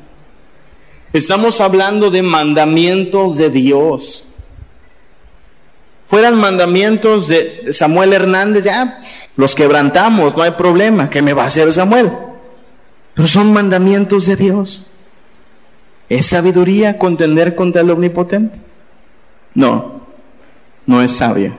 Estamos 1.14 1.62
hablando 1.62 2.10
de 2.10 2.22
mandamientos 2.22 3.38
de 3.38 3.50
Dios. 3.50 4.26
Fueran 6.06 6.40
mandamientos 6.40 7.28
de 7.28 7.72
Samuel 7.72 8.14
Hernández, 8.14 8.66
ya 8.66 9.02
los 9.36 9.56
quebrantamos, 9.56 10.36
no 10.38 10.44
hay 10.44 10.52
problema, 10.52 11.10
¿qué 11.10 11.22
me 11.22 11.34
va 11.34 11.44
a 11.44 11.48
hacer 11.48 11.74
Samuel? 11.74 12.12
Pero 13.14 13.28
son 13.28 13.52
mandamientos 13.52 14.26
de 14.28 14.36
Dios. 14.36 14.86
¿Es 16.08 16.28
sabiduría 16.28 17.00
contender 17.00 17.56
contra 17.56 17.82
el 17.82 17.90
omnipotente? 17.90 18.60
No, 19.54 20.02
no 20.86 21.02
es 21.02 21.12
sabia. 21.12 21.56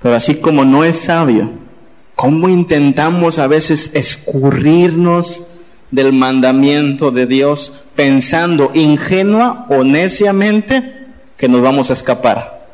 Pero 0.00 0.14
así 0.14 0.36
como 0.36 0.64
no 0.64 0.84
es 0.84 0.98
sabio, 0.98 1.50
¿cómo 2.14 2.48
intentamos 2.48 3.38
a 3.38 3.46
veces 3.46 3.90
escurrirnos 3.94 5.44
del 5.90 6.12
mandamiento 6.12 7.10
de 7.10 7.26
Dios 7.26 7.72
pensando 7.94 8.70
ingenua 8.74 9.66
o 9.68 9.84
neciamente 9.84 11.06
que 11.36 11.48
nos 11.48 11.62
vamos 11.62 11.90
a 11.90 11.94
escapar? 11.94 12.66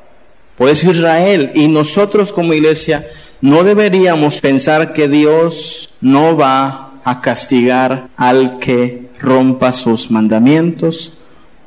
Por 0.56 0.68
eso 0.68 0.90
Israel 0.90 1.52
y 1.54 1.68
nosotros 1.68 2.32
como 2.32 2.52
iglesia 2.52 3.06
no 3.40 3.62
deberíamos 3.62 4.40
pensar 4.40 4.92
que 4.92 5.08
Dios 5.08 5.94
no 6.00 6.36
va 6.36 7.00
a 7.04 7.20
castigar 7.20 8.08
al 8.16 8.58
que 8.58 9.08
rompa 9.20 9.72
sus 9.72 10.10
mandamientos 10.10 11.16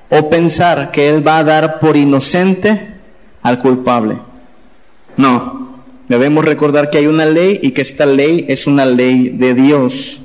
o 0.10 0.30
pensar 0.30 0.92
que 0.92 1.08
Él 1.08 1.26
va 1.26 1.38
a 1.38 1.44
dar 1.44 1.80
por 1.80 1.96
inocente 1.96 2.96
al 3.42 3.60
culpable. 3.60 4.20
No, 5.16 5.71
debemos 6.12 6.44
recordar 6.44 6.90
que 6.90 6.98
hay 6.98 7.08
una 7.08 7.26
ley 7.26 7.60
y 7.64 7.72
que 7.72 7.82
esta 7.82 8.06
ley 8.06 8.46
es 8.50 8.68
una 8.68 8.86
ley 8.86 9.30
de 9.30 9.54
Dios. 9.54 10.22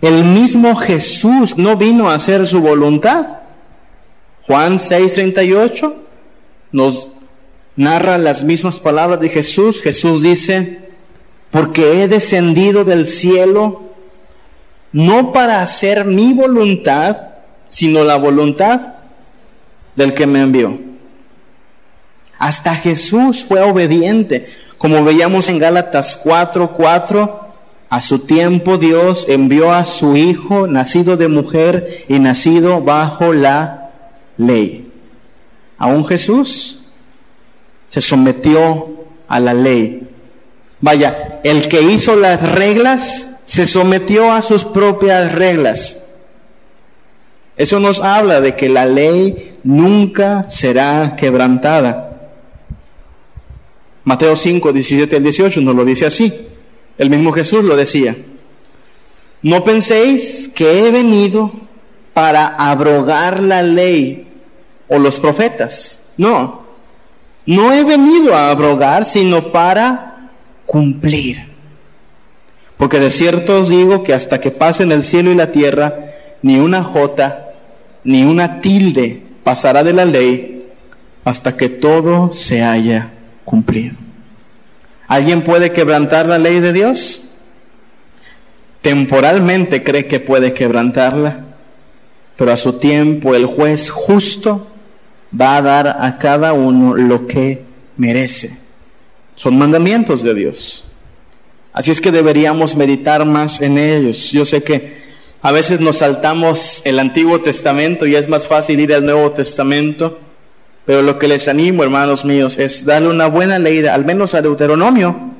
El 0.00 0.22
mismo 0.22 0.76
Jesús 0.76 1.56
no 1.56 1.76
vino 1.76 2.08
a 2.08 2.14
hacer 2.14 2.46
su 2.46 2.60
voluntad. 2.60 3.26
Juan 4.42 4.78
6:38 4.78 5.96
nos 6.70 7.08
narra 7.74 8.18
las 8.18 8.44
mismas 8.44 8.78
palabras 8.78 9.18
de 9.18 9.30
Jesús. 9.30 9.82
Jesús 9.82 10.22
dice, 10.22 10.78
porque 11.50 12.02
he 12.02 12.08
descendido 12.08 12.84
del 12.84 13.08
cielo 13.08 13.82
no 14.92 15.32
para 15.32 15.60
hacer 15.60 16.04
mi 16.04 16.34
voluntad, 16.34 17.16
sino 17.68 18.04
la 18.04 18.14
voluntad 18.14 18.94
del 19.96 20.14
que 20.14 20.26
me 20.26 20.40
envió. 20.40 20.78
Hasta 22.38 22.76
Jesús 22.76 23.44
fue 23.44 23.60
obediente. 23.60 24.46
Como 24.78 25.04
veíamos 25.04 25.48
en 25.48 25.58
Gálatas 25.58 26.20
4:4, 26.24 27.40
a 27.88 28.00
su 28.00 28.20
tiempo 28.20 28.76
Dios 28.76 29.26
envió 29.28 29.72
a 29.72 29.84
su 29.84 30.16
Hijo, 30.16 30.66
nacido 30.66 31.16
de 31.16 31.28
mujer 31.28 32.04
y 32.08 32.18
nacido 32.18 32.80
bajo 32.80 33.32
la 33.32 33.90
ley. 34.36 34.90
Aún 35.78 36.04
Jesús 36.04 36.80
se 37.88 38.00
sometió 38.00 39.06
a 39.28 39.40
la 39.40 39.54
ley. 39.54 40.08
Vaya, 40.80 41.40
el 41.44 41.68
que 41.68 41.82
hizo 41.82 42.16
las 42.16 42.42
reglas 42.52 43.28
se 43.44 43.66
sometió 43.66 44.32
a 44.32 44.42
sus 44.42 44.64
propias 44.64 45.32
reglas. 45.32 46.04
Eso 47.56 47.78
nos 47.78 48.00
habla 48.00 48.40
de 48.40 48.56
que 48.56 48.68
la 48.68 48.86
ley 48.86 49.58
nunca 49.62 50.46
será 50.48 51.14
quebrantada. 51.16 52.13
Mateo 54.04 54.36
5, 54.36 54.72
17 54.72 55.16
al 55.16 55.22
18 55.22 55.60
nos 55.62 55.74
lo 55.74 55.84
dice 55.84 56.06
así. 56.06 56.46
El 56.98 57.10
mismo 57.10 57.32
Jesús 57.32 57.64
lo 57.64 57.76
decía. 57.76 58.16
No 59.42 59.64
penséis 59.64 60.50
que 60.54 60.86
he 60.86 60.90
venido 60.90 61.52
para 62.12 62.46
abrogar 62.46 63.42
la 63.42 63.62
ley 63.62 64.26
o 64.88 64.98
los 64.98 65.18
profetas. 65.18 66.06
No, 66.16 66.62
no 67.46 67.72
he 67.72 67.82
venido 67.82 68.34
a 68.34 68.50
abrogar, 68.50 69.04
sino 69.04 69.50
para 69.50 70.30
cumplir. 70.66 71.46
Porque 72.76 73.00
de 73.00 73.10
cierto 73.10 73.60
os 73.60 73.68
digo 73.68 74.02
que 74.02 74.12
hasta 74.12 74.40
que 74.40 74.50
pasen 74.50 74.92
el 74.92 75.02
cielo 75.02 75.30
y 75.30 75.34
la 75.34 75.52
tierra, 75.52 76.12
ni 76.42 76.58
una 76.58 76.84
jota, 76.84 77.52
ni 78.04 78.24
una 78.24 78.60
tilde 78.60 79.22
pasará 79.42 79.82
de 79.82 79.92
la 79.92 80.04
ley 80.04 80.66
hasta 81.24 81.56
que 81.56 81.68
todo 81.68 82.32
se 82.32 82.62
haya 82.62 83.13
cumplido. 83.44 83.96
¿Alguien 85.06 85.42
puede 85.42 85.72
quebrantar 85.72 86.26
la 86.26 86.38
ley 86.38 86.60
de 86.60 86.72
Dios? 86.72 87.28
Temporalmente 88.80 89.82
cree 89.82 90.06
que 90.06 90.20
puede 90.20 90.52
quebrantarla, 90.52 91.44
pero 92.36 92.52
a 92.52 92.56
su 92.56 92.74
tiempo 92.74 93.34
el 93.34 93.46
juez 93.46 93.90
justo 93.90 94.66
va 95.38 95.56
a 95.56 95.62
dar 95.62 95.96
a 96.00 96.18
cada 96.18 96.52
uno 96.52 96.94
lo 96.94 97.26
que 97.26 97.62
merece. 97.96 98.58
Son 99.36 99.58
mandamientos 99.58 100.22
de 100.22 100.34
Dios. 100.34 100.84
Así 101.72 101.90
es 101.90 102.00
que 102.00 102.12
deberíamos 102.12 102.76
meditar 102.76 103.24
más 103.24 103.60
en 103.60 103.78
ellos. 103.78 104.30
Yo 104.30 104.44
sé 104.44 104.62
que 104.62 105.02
a 105.42 105.50
veces 105.52 105.80
nos 105.80 105.98
saltamos 105.98 106.82
el 106.84 106.98
Antiguo 106.98 107.40
Testamento 107.40 108.06
y 108.06 108.14
es 108.14 108.28
más 108.28 108.46
fácil 108.46 108.80
ir 108.80 108.94
al 108.94 109.04
Nuevo 109.04 109.32
Testamento 109.32 110.20
pero 110.86 111.02
lo 111.02 111.18
que 111.18 111.28
les 111.28 111.48
animo, 111.48 111.82
hermanos 111.82 112.24
míos, 112.24 112.58
es 112.58 112.84
darle 112.84 113.08
una 113.08 113.26
buena 113.26 113.58
leída, 113.58 113.94
al 113.94 114.04
menos 114.04 114.34
a 114.34 114.42
Deuteronomio. 114.42 115.32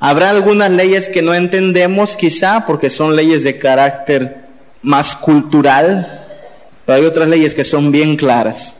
Habrá 0.00 0.30
algunas 0.30 0.70
leyes 0.70 1.08
que 1.08 1.22
no 1.22 1.34
entendemos 1.34 2.16
quizá 2.16 2.66
porque 2.66 2.90
son 2.90 3.16
leyes 3.16 3.44
de 3.44 3.58
carácter 3.58 4.44
más 4.82 5.16
cultural, 5.16 6.24
pero 6.84 6.98
hay 6.98 7.04
otras 7.04 7.28
leyes 7.28 7.54
que 7.54 7.64
son 7.64 7.90
bien 7.90 8.16
claras 8.16 8.76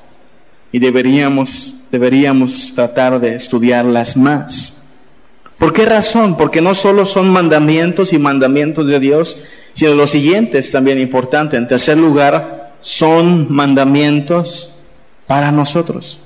y 0.73 0.79
deberíamos, 0.79 1.79
deberíamos 1.91 2.73
tratar 2.75 3.21
de 3.21 3.35
estudiarlas 3.35 4.17
más. 4.17 4.83
¿Por 5.59 5.73
qué 5.73 5.87
razón? 5.87 6.37
Porque 6.37 6.61
no 6.61 6.75
solo 6.75 7.07
son 7.07 7.31
mandamientos 7.31 8.13
y 8.13 8.19
mandamientos 8.19 8.87
de 8.87 9.01
Dios, 9.01 9.39
sino 9.73 9.95
los 9.95 10.11
siguientes 10.11 10.71
también 10.71 11.01
importante. 11.01 11.57
En 11.57 11.67
tercer 11.67 11.97
lugar, 11.97 12.75
son 12.83 13.51
mandamientos 13.51 14.71
para 15.27 15.53
nosotros. 15.53 16.21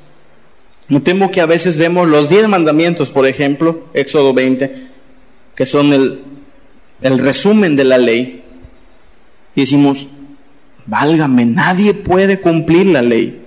Me 0.89 1.01
temo 1.01 1.31
que 1.31 1.41
a 1.41 1.47
veces 1.47 1.79
vemos 1.79 2.09
los 2.09 2.29
diez 2.29 2.49
mandamientos, 2.49 3.11
por 3.11 3.27
ejemplo, 3.27 3.85
Éxodo 3.95 4.35
20, 4.35 4.89
que 5.55 5.67
son 5.67 5.93
el, 5.93 6.23
el 7.01 7.19
resumen 7.19 7.77
de 7.77 7.85
la 7.85 7.99
ley, 7.99 8.43
y 9.55 9.61
decimos, 9.61 10.07
válgame, 10.87 11.45
nadie 11.47 11.95
puede 11.95 12.41
cumplir 12.41 12.87
la 12.87 13.03
ley. 13.03 13.41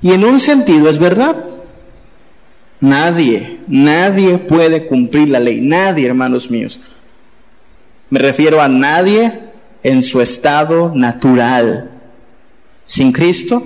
Y 0.00 0.12
en 0.12 0.24
un 0.24 0.40
sentido 0.40 0.88
es 0.88 0.98
verdad. 0.98 1.44
Nadie, 2.80 3.60
nadie 3.68 4.38
puede 4.38 4.86
cumplir 4.86 5.28
la 5.28 5.38
ley. 5.38 5.60
Nadie, 5.60 6.06
hermanos 6.06 6.50
míos. 6.50 6.80
Me 8.10 8.18
refiero 8.18 8.60
a 8.60 8.68
nadie 8.68 9.40
en 9.82 10.02
su 10.02 10.20
estado 10.20 10.92
natural. 10.94 11.90
Sin 12.84 13.12
Cristo, 13.12 13.64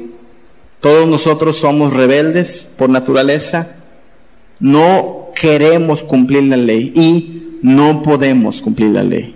todos 0.80 1.08
nosotros 1.08 1.56
somos 1.56 1.92
rebeldes 1.92 2.70
por 2.76 2.90
naturaleza. 2.90 3.76
No 4.60 5.28
queremos 5.34 6.04
cumplir 6.04 6.44
la 6.44 6.56
ley 6.56 6.92
y 6.94 7.58
no 7.62 8.02
podemos 8.02 8.62
cumplir 8.62 8.90
la 8.90 9.02
ley. 9.02 9.34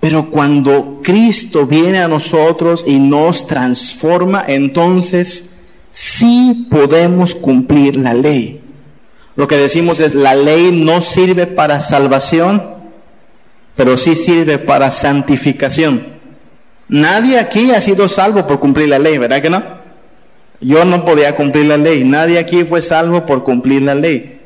Pero 0.00 0.30
cuando 0.30 1.00
Cristo 1.02 1.66
viene 1.66 1.98
a 1.98 2.08
nosotros 2.08 2.84
y 2.86 2.98
nos 2.98 3.46
transforma, 3.46 4.44
entonces 4.46 5.50
sí 5.90 6.68
podemos 6.70 7.34
cumplir 7.34 7.96
la 7.96 8.14
ley. 8.14 8.60
Lo 9.34 9.48
que 9.48 9.56
decimos 9.56 10.00
es, 10.00 10.14
la 10.14 10.34
ley 10.34 10.70
no 10.72 11.02
sirve 11.02 11.46
para 11.46 11.80
salvación, 11.80 12.62
pero 13.74 13.98
sí 13.98 14.14
sirve 14.14 14.58
para 14.58 14.90
santificación. 14.90 16.16
Nadie 16.88 17.38
aquí 17.38 17.72
ha 17.72 17.80
sido 17.80 18.08
salvo 18.08 18.46
por 18.46 18.60
cumplir 18.60 18.88
la 18.88 18.98
ley, 18.98 19.18
¿verdad 19.18 19.42
que 19.42 19.50
no? 19.50 19.75
Yo 20.60 20.84
no 20.84 21.04
podía 21.04 21.36
cumplir 21.36 21.66
la 21.66 21.76
ley, 21.76 22.04
nadie 22.04 22.38
aquí 22.38 22.64
fue 22.64 22.82
salvo 22.82 23.26
por 23.26 23.44
cumplir 23.44 23.82
la 23.82 23.94
ley. 23.94 24.40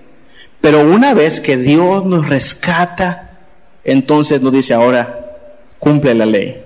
Pero 0.60 0.80
una 0.80 1.14
vez 1.14 1.40
que 1.40 1.56
Dios 1.56 2.04
nos 2.04 2.28
rescata, 2.28 3.38
entonces 3.84 4.40
nos 4.42 4.52
dice 4.52 4.74
ahora, 4.74 5.36
cumple 5.78 6.14
la 6.14 6.26
ley. 6.26 6.62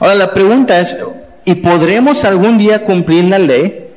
Ahora 0.00 0.14
la 0.14 0.34
pregunta 0.34 0.78
es, 0.78 0.98
¿Y 1.44 1.56
podremos 1.56 2.24
algún 2.24 2.58
día 2.58 2.84
cumplir 2.84 3.24
la 3.24 3.38
ley? 3.38 3.88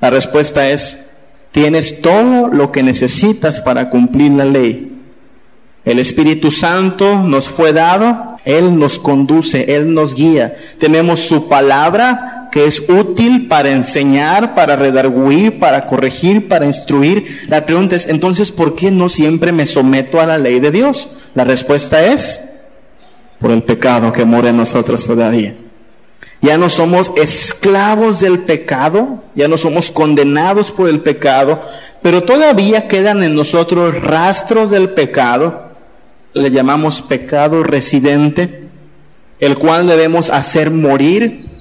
La 0.00 0.10
respuesta 0.10 0.68
es, 0.68 1.06
tienes 1.52 2.00
todo 2.00 2.48
lo 2.48 2.72
que 2.72 2.82
necesitas 2.82 3.60
para 3.60 3.90
cumplir 3.90 4.32
la 4.32 4.44
ley. 4.44 4.92
El 5.84 5.98
Espíritu 6.00 6.50
Santo 6.50 7.22
nos 7.22 7.48
fue 7.48 7.72
dado, 7.72 8.36
Él 8.44 8.78
nos 8.78 8.98
conduce, 8.98 9.76
Él 9.76 9.94
nos 9.94 10.14
guía. 10.14 10.56
Tenemos 10.80 11.20
su 11.20 11.48
palabra 11.48 12.35
que 12.56 12.66
es 12.66 12.88
útil 12.88 13.48
para 13.48 13.70
enseñar, 13.70 14.54
para 14.54 14.76
redarguir, 14.76 15.58
para 15.58 15.84
corregir, 15.84 16.48
para 16.48 16.64
instruir. 16.64 17.26
La 17.48 17.66
pregunta 17.66 17.96
es, 17.96 18.08
entonces, 18.08 18.50
¿por 18.50 18.74
qué 18.74 18.90
no 18.90 19.10
siempre 19.10 19.52
me 19.52 19.66
someto 19.66 20.22
a 20.22 20.24
la 20.24 20.38
ley 20.38 20.58
de 20.58 20.70
Dios? 20.70 21.10
La 21.34 21.44
respuesta 21.44 22.02
es, 22.06 22.40
por 23.38 23.50
el 23.50 23.62
pecado 23.62 24.10
que 24.10 24.24
mora 24.24 24.48
en 24.48 24.56
nosotros 24.56 25.04
todavía. 25.04 25.54
Ya 26.40 26.56
no 26.56 26.70
somos 26.70 27.12
esclavos 27.16 28.20
del 28.20 28.38
pecado, 28.44 29.22
ya 29.34 29.48
no 29.48 29.58
somos 29.58 29.90
condenados 29.90 30.72
por 30.72 30.88
el 30.88 31.02
pecado, 31.02 31.60
pero 32.00 32.22
todavía 32.22 32.88
quedan 32.88 33.22
en 33.22 33.34
nosotros 33.34 34.00
rastros 34.00 34.70
del 34.70 34.94
pecado, 34.94 35.72
le 36.32 36.50
llamamos 36.50 37.02
pecado 37.02 37.62
residente, 37.62 38.66
el 39.40 39.58
cual 39.58 39.86
debemos 39.86 40.30
hacer 40.30 40.70
morir 40.70 41.54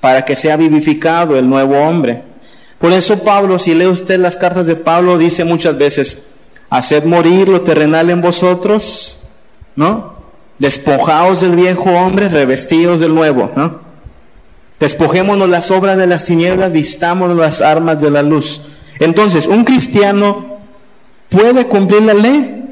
para 0.00 0.24
que 0.24 0.36
sea 0.36 0.56
vivificado 0.56 1.36
el 1.36 1.48
nuevo 1.48 1.76
hombre. 1.76 2.22
Por 2.78 2.92
eso 2.92 3.22
Pablo, 3.24 3.58
si 3.58 3.74
lee 3.74 3.86
usted 3.86 4.20
las 4.20 4.36
cartas 4.36 4.66
de 4.66 4.76
Pablo, 4.76 5.18
dice 5.18 5.44
muchas 5.44 5.76
veces, 5.76 6.26
haced 6.70 7.04
morir 7.04 7.48
lo 7.48 7.62
terrenal 7.62 8.10
en 8.10 8.20
vosotros, 8.20 9.26
¿no? 9.74 10.14
Despojaos 10.58 11.40
del 11.40 11.56
viejo 11.56 11.90
hombre, 11.90 12.28
revestidos 12.28 13.00
del 13.00 13.14
nuevo, 13.14 13.50
¿no? 13.56 13.80
Despojémonos 14.80 15.48
las 15.48 15.70
obras 15.70 15.96
de 15.96 16.06
las 16.06 16.24
tinieblas, 16.24 16.70
vistámonos 16.70 17.36
las 17.36 17.60
armas 17.60 18.00
de 18.00 18.10
la 18.10 18.22
luz. 18.22 18.62
Entonces, 19.00 19.46
¿un 19.46 19.64
cristiano 19.64 20.58
puede 21.28 21.66
cumplir 21.66 22.02
la 22.02 22.14
ley? 22.14 22.64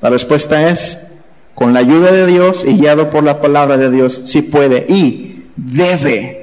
La 0.00 0.10
respuesta 0.10 0.68
es, 0.68 1.08
con 1.54 1.72
la 1.72 1.80
ayuda 1.80 2.12
de 2.12 2.26
Dios 2.26 2.64
y 2.64 2.76
guiado 2.76 3.10
por 3.10 3.24
la 3.24 3.40
palabra 3.40 3.76
de 3.76 3.90
Dios, 3.90 4.22
sí 4.24 4.42
puede 4.42 4.84
y 4.88 5.44
debe, 5.56 6.41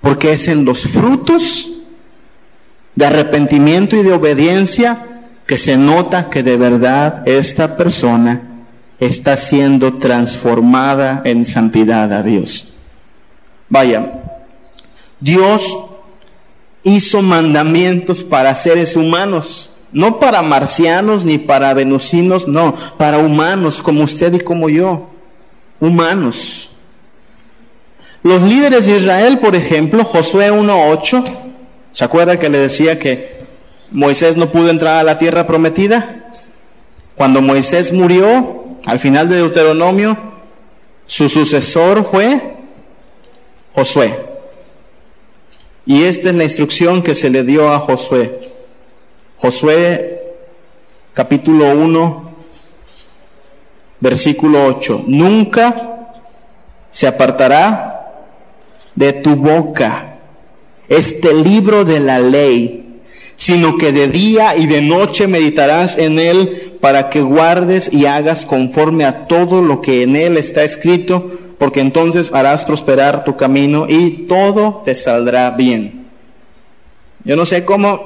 porque 0.00 0.32
es 0.32 0.48
en 0.48 0.64
los 0.64 0.82
frutos 0.82 1.70
de 2.94 3.06
arrepentimiento 3.06 3.96
y 3.96 4.02
de 4.02 4.12
obediencia 4.12 5.22
que 5.46 5.58
se 5.58 5.76
nota 5.76 6.30
que 6.30 6.42
de 6.42 6.56
verdad 6.56 7.22
esta 7.26 7.76
persona 7.76 8.42
está 8.98 9.36
siendo 9.36 9.98
transformada 9.98 11.22
en 11.24 11.44
santidad 11.44 12.12
a 12.12 12.22
Dios. 12.22 12.72
Vaya, 13.68 14.12
Dios 15.18 15.76
hizo 16.82 17.22
mandamientos 17.22 18.24
para 18.24 18.54
seres 18.54 18.96
humanos, 18.96 19.74
no 19.92 20.18
para 20.18 20.42
marcianos 20.42 21.24
ni 21.24 21.38
para 21.38 21.74
venusinos, 21.74 22.46
no, 22.46 22.74
para 22.98 23.18
humanos 23.18 23.82
como 23.82 24.04
usted 24.04 24.34
y 24.34 24.40
como 24.40 24.68
yo, 24.68 25.08
humanos. 25.80 26.69
Los 28.22 28.42
líderes 28.42 28.86
de 28.86 28.98
Israel, 28.98 29.38
por 29.38 29.56
ejemplo, 29.56 30.04
Josué 30.04 30.52
1.8, 30.52 31.24
¿se 31.92 32.04
acuerda 32.04 32.38
que 32.38 32.50
le 32.50 32.58
decía 32.58 32.98
que 32.98 33.40
Moisés 33.90 34.36
no 34.36 34.52
pudo 34.52 34.68
entrar 34.68 34.98
a 34.98 35.02
la 35.02 35.18
tierra 35.18 35.46
prometida? 35.46 36.30
Cuando 37.16 37.40
Moisés 37.40 37.92
murió, 37.92 38.64
al 38.84 38.98
final 38.98 39.28
de 39.28 39.36
Deuteronomio, 39.36 40.18
su 41.06 41.28
sucesor 41.30 42.04
fue 42.04 42.56
Josué. 43.74 44.18
Y 45.86 46.04
esta 46.04 46.28
es 46.28 46.34
la 46.34 46.44
instrucción 46.44 47.02
que 47.02 47.14
se 47.14 47.30
le 47.30 47.42
dio 47.42 47.72
a 47.72 47.80
Josué. 47.80 48.38
Josué 49.38 50.34
capítulo 51.14 51.70
1, 51.72 52.32
versículo 53.98 54.66
8. 54.66 55.04
Nunca 55.06 56.10
se 56.90 57.06
apartará 57.06 57.99
de 59.00 59.14
tu 59.14 59.34
boca 59.34 60.18
este 60.90 61.32
libro 61.32 61.86
de 61.86 62.00
la 62.00 62.18
ley, 62.18 63.00
sino 63.34 63.78
que 63.78 63.92
de 63.92 64.08
día 64.08 64.56
y 64.56 64.66
de 64.66 64.82
noche 64.82 65.26
meditarás 65.26 65.96
en 65.96 66.18
él 66.18 66.76
para 66.82 67.08
que 67.08 67.22
guardes 67.22 67.94
y 67.94 68.04
hagas 68.04 68.44
conforme 68.44 69.06
a 69.06 69.26
todo 69.26 69.62
lo 69.62 69.80
que 69.80 70.02
en 70.02 70.16
él 70.16 70.36
está 70.36 70.64
escrito 70.64 71.30
porque 71.56 71.80
entonces 71.80 72.30
harás 72.34 72.66
prosperar 72.66 73.24
tu 73.24 73.36
camino 73.36 73.86
y 73.88 74.26
todo 74.28 74.82
te 74.84 74.94
saldrá 74.94 75.50
bien. 75.52 76.06
Yo 77.24 77.36
no 77.36 77.46
sé 77.46 77.64
cómo 77.64 78.02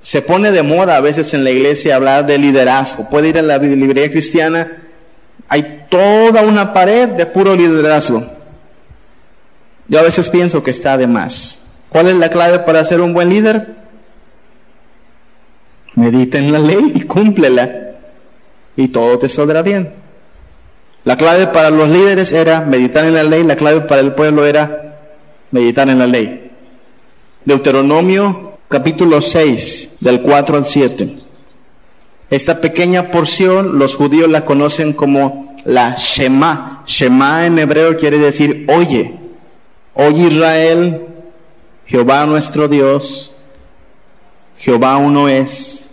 se 0.00 0.20
pone 0.22 0.50
de 0.50 0.64
moda 0.64 0.96
a 0.96 1.00
veces 1.00 1.32
en 1.32 1.44
la 1.44 1.50
iglesia 1.50 1.94
hablar 1.94 2.26
de 2.26 2.38
liderazgo. 2.38 3.08
Puede 3.08 3.28
ir 3.28 3.38
a 3.38 3.42
la 3.42 3.58
librería 3.58 4.10
cristiana, 4.10 4.68
hay 5.46 5.84
toda 5.88 6.42
una 6.42 6.72
pared 6.72 7.10
de 7.10 7.26
puro 7.26 7.54
liderazgo. 7.54 8.41
Yo 9.88 9.98
a 9.98 10.02
veces 10.02 10.30
pienso 10.30 10.62
que 10.62 10.70
está 10.70 10.96
de 10.96 11.06
más. 11.06 11.66
¿Cuál 11.88 12.08
es 12.08 12.16
la 12.16 12.30
clave 12.30 12.60
para 12.60 12.84
ser 12.84 13.00
un 13.00 13.12
buen 13.12 13.28
líder? 13.28 13.76
Medita 15.94 16.38
en 16.38 16.52
la 16.52 16.58
ley 16.58 16.92
y 16.94 17.02
cúmplela 17.02 17.92
y 18.76 18.88
todo 18.88 19.18
te 19.18 19.28
saldrá 19.28 19.62
bien. 19.62 19.92
La 21.04 21.16
clave 21.16 21.48
para 21.48 21.70
los 21.70 21.88
líderes 21.88 22.32
era 22.32 22.60
meditar 22.60 23.04
en 23.04 23.14
la 23.14 23.24
ley, 23.24 23.42
la 23.42 23.56
clave 23.56 23.82
para 23.82 24.00
el 24.00 24.14
pueblo 24.14 24.46
era 24.46 25.00
meditar 25.50 25.88
en 25.88 25.98
la 25.98 26.06
ley. 26.06 26.50
Deuteronomio 27.44 28.58
capítulo 28.68 29.20
6, 29.20 29.96
del 30.00 30.22
4 30.22 30.56
al 30.56 30.64
7. 30.64 31.16
Esta 32.30 32.60
pequeña 32.60 33.10
porción 33.10 33.78
los 33.78 33.96
judíos 33.96 34.30
la 34.30 34.46
conocen 34.46 34.94
como 34.94 35.54
la 35.64 35.96
Shema. 35.98 36.84
Shema 36.86 37.46
en 37.46 37.58
hebreo 37.58 37.96
quiere 37.96 38.18
decir 38.18 38.64
oye. 38.68 39.21
Oye 39.94 40.28
Israel, 40.28 41.06
Jehová 41.84 42.24
nuestro 42.24 42.66
Dios, 42.66 43.32
Jehová 44.56 44.96
uno 44.96 45.28
es. 45.28 45.92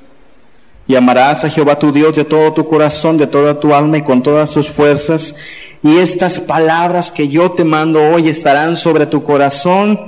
Y 0.87 0.95
amarás 0.95 1.45
a 1.45 1.49
Jehová 1.49 1.77
tu 1.77 1.91
Dios 1.91 2.15
de 2.15 2.25
todo 2.25 2.53
tu 2.53 2.65
corazón, 2.65 3.17
de 3.17 3.27
toda 3.27 3.59
tu 3.59 3.75
alma 3.75 3.97
y 3.97 4.01
con 4.01 4.23
todas 4.23 4.51
tus 4.51 4.69
fuerzas. 4.69 5.35
Y 5.83 5.97
estas 5.97 6.39
palabras 6.39 7.11
que 7.11 7.27
yo 7.27 7.51
te 7.51 7.63
mando 7.63 8.01
hoy 8.01 8.27
estarán 8.27 8.75
sobre 8.75 9.05
tu 9.05 9.23
corazón 9.23 9.99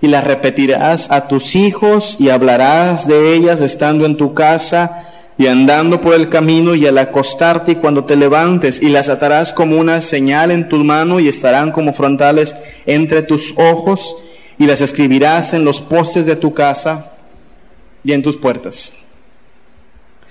y 0.00 0.08
las 0.08 0.24
repetirás 0.24 1.10
a 1.10 1.28
tus 1.28 1.54
hijos 1.54 2.16
y 2.18 2.30
hablarás 2.30 3.06
de 3.06 3.34
ellas 3.34 3.60
estando 3.60 4.06
en 4.06 4.16
tu 4.16 4.34
casa 4.34 5.04
y 5.38 5.46
andando 5.46 6.00
por 6.00 6.14
el 6.14 6.28
camino 6.28 6.74
y 6.74 6.86
al 6.86 6.98
acostarte 6.98 7.72
y 7.72 7.76
cuando 7.76 8.04
te 8.04 8.16
levantes 8.16 8.82
y 8.82 8.90
las 8.90 9.08
atarás 9.08 9.52
como 9.52 9.78
una 9.78 10.00
señal 10.00 10.50
en 10.50 10.68
tu 10.68 10.84
mano 10.84 11.20
y 11.20 11.28
estarán 11.28 11.72
como 11.72 11.92
frontales 11.92 12.54
entre 12.86 13.22
tus 13.22 13.54
ojos 13.56 14.22
y 14.58 14.66
las 14.66 14.80
escribirás 14.80 15.54
en 15.54 15.64
los 15.64 15.80
postes 15.80 16.26
de 16.26 16.36
tu 16.36 16.54
casa 16.54 17.12
y 18.04 18.12
en 18.12 18.22
tus 18.22 18.36
puertas. 18.36 18.92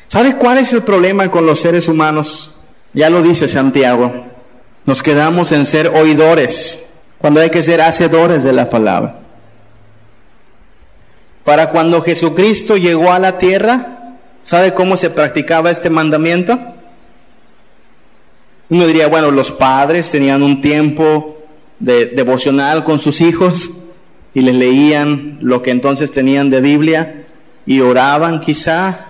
¿Sabes 0.08 0.36
cuál 0.36 0.58
es 0.58 0.74
el 0.74 0.84
problema 0.84 1.30
con 1.32 1.46
los 1.46 1.60
seres 1.60 1.88
humanos? 1.88 2.58
Ya 2.94 3.10
lo 3.10 3.22
dice 3.22 3.48
Santiago. 3.48 4.26
Nos 4.86 5.02
quedamos 5.02 5.52
en 5.52 5.66
ser 5.66 5.88
oidores 5.88 6.94
cuando 7.18 7.40
hay 7.40 7.50
que 7.50 7.64
ser 7.64 7.82
hacedores 7.82 8.44
de 8.44 8.52
la 8.52 8.70
palabra. 8.70 9.20
Para 11.44 11.70
cuando 11.70 12.02
Jesucristo 12.02 12.78
llegó 12.78 13.12
a 13.12 13.20
la 13.20 13.38
tierra, 13.38 14.01
¿sabe 14.44 14.74
cómo 14.74 14.98
se 14.98 15.10
practicaba 15.10 15.70
este 15.70 15.90
mandamiento? 15.90 16.60
Uno 18.70 18.88
diría, 18.88 19.08
bueno, 19.08 19.32
los 19.32 19.52
padres 19.52 20.10
tenían 20.10 20.44
un 20.44 20.62
tiempo 20.62 21.38
de 21.80 22.06
devocional 22.06 22.84
con 22.84 23.00
sus 23.00 23.20
hijos 23.22 23.72
y 24.34 24.42
les 24.42 24.56
leían 24.56 25.40
lo 25.42 25.62
que 25.62 25.72
entonces 25.72 26.12
tenían 26.12 26.50
de 26.50 26.62
Biblia 26.62 27.26
y 27.66 27.82
oraban 27.82 28.40
quizá 28.40 29.08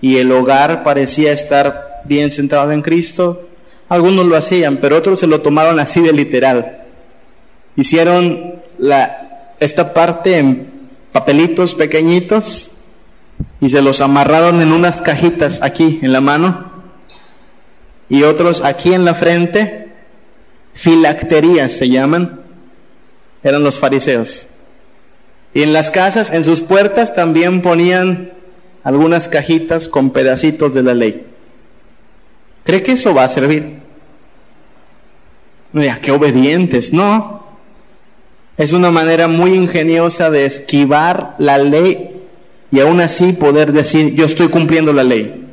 y 0.00 0.18
el 0.18 0.32
hogar 0.32 0.82
parecía 0.82 1.32
estar 1.32 2.02
bien 2.04 2.30
centrado 2.30 2.72
en 2.72 2.82
Cristo. 2.82 3.48
Algunos 3.88 4.26
lo 4.26 4.36
hacían, 4.36 4.78
pero 4.78 4.96
otros 4.96 5.20
se 5.20 5.26
lo 5.26 5.40
tomaron 5.40 5.78
así 5.78 6.00
de 6.00 6.12
literal. 6.12 6.84
Hicieron 7.76 8.56
esta 9.60 9.94
parte 9.94 10.38
en 10.38 10.68
papelitos 11.12 11.74
pequeñitos 11.74 12.72
y 13.64 13.70
se 13.70 13.80
los 13.80 14.02
amarraron 14.02 14.60
en 14.60 14.72
unas 14.72 15.00
cajitas 15.00 15.62
aquí 15.62 15.98
en 16.02 16.12
la 16.12 16.20
mano 16.20 16.70
y 18.10 18.22
otros 18.22 18.62
aquí 18.62 18.92
en 18.92 19.06
la 19.06 19.14
frente. 19.14 19.88
Filacterías 20.74 21.72
se 21.72 21.88
llaman. 21.88 22.42
Eran 23.42 23.64
los 23.64 23.78
fariseos. 23.78 24.50
Y 25.54 25.62
en 25.62 25.72
las 25.72 25.90
casas, 25.90 26.30
en 26.30 26.44
sus 26.44 26.60
puertas 26.60 27.14
también 27.14 27.62
ponían 27.62 28.34
algunas 28.82 29.30
cajitas 29.30 29.88
con 29.88 30.10
pedacitos 30.10 30.74
de 30.74 30.82
la 30.82 30.92
ley. 30.92 31.24
¿Cree 32.64 32.82
que 32.82 32.92
eso 32.92 33.14
va 33.14 33.24
a 33.24 33.28
servir? 33.28 33.78
Mira, 35.72 36.00
qué 36.02 36.10
obedientes, 36.10 36.92
no. 36.92 37.46
Es 38.58 38.74
una 38.74 38.90
manera 38.90 39.26
muy 39.26 39.54
ingeniosa 39.54 40.28
de 40.28 40.44
esquivar 40.44 41.34
la 41.38 41.56
ley 41.56 42.13
y 42.70 42.80
aún 42.80 43.00
así 43.00 43.32
poder 43.32 43.72
decir, 43.72 44.14
yo 44.14 44.24
estoy 44.24 44.48
cumpliendo 44.48 44.92
la 44.92 45.04
ley. 45.04 45.44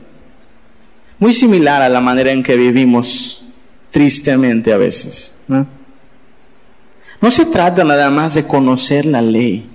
Muy 1.19 1.34
similar 1.34 1.82
a 1.82 1.89
la 1.89 2.02
manera 2.02 2.32
en 2.32 2.41
que 2.41 2.56
vivimos 2.56 3.43
tristemente 3.91 4.74
a 4.74 4.78
veces. 4.78 5.36
¿no? 5.47 5.67
se 7.30 7.45
trata 7.45 7.84
nada 7.84 8.10
más 8.10 8.34
de 8.34 8.47
conocer 8.47 9.06
la 9.06 9.21
ley, 9.21 9.69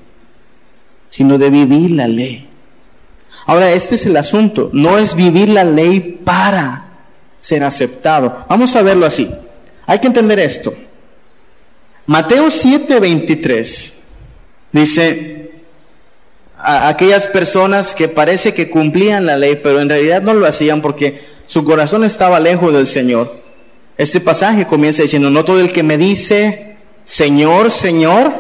sino 1.09 1.39
de 1.39 1.51
vivir 1.51 1.93
la 1.93 2.09
ley. 2.09 2.49
Ahora, 3.47 3.71
este 3.71 3.95
es 3.95 4.07
el 4.07 4.17
asunto. 4.17 4.71
No 4.73 4.99
es 4.99 5.15
vivir 5.15 5.49
la 5.49 5.63
ley 5.63 6.21
para 6.25 6.87
ser 7.39 7.63
aceptado. 7.63 8.45
Vamos 8.49 8.75
a 8.75 8.83
verlo 8.83 9.07
así. 9.07 9.31
Hay 9.87 10.01
que 10.01 10.09
entender 10.09 10.41
esto. 10.41 10.75
Mateo 12.07 12.47
7:23 12.47 13.95
dice, 14.73 15.46
a 16.67 16.89
aquellas 16.89 17.29
personas 17.29 17.95
que 17.95 18.09
parece 18.09 18.53
que 18.53 18.69
cumplían 18.69 19.25
la 19.25 19.37
ley, 19.37 19.61
pero 19.63 19.81
en 19.81 19.89
realidad 19.89 20.21
no 20.21 20.35
lo 20.35 20.47
hacían 20.47 20.83
porque 20.83 21.21
su 21.47 21.63
corazón 21.63 22.03
estaba 22.03 22.41
lejos 22.41 22.75
del 22.75 22.89
Señor. 22.89 23.31
Este 23.97 24.21
pasaje 24.21 24.67
comienza 24.67 25.03
diciendo, 25.03 25.31
no 25.31 25.45
todo 25.45 25.61
el 25.61 25.73
que 25.73 25.85
me 25.85 25.97
dice, 25.97 26.77
Señor, 27.05 27.71
Señor, 27.71 28.33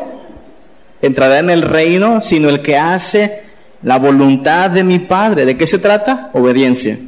entrará 1.02 1.38
en 1.38 1.50
el 1.50 1.62
reino, 1.62 2.20
sino 2.20 2.48
el 2.48 2.62
que 2.62 2.76
hace 2.76 3.42
la 3.82 4.00
voluntad 4.00 4.70
de 4.70 4.82
mi 4.82 4.98
Padre. 4.98 5.46
¿De 5.46 5.56
qué 5.56 5.68
se 5.68 5.78
trata? 5.78 6.30
Obediencia. 6.32 6.98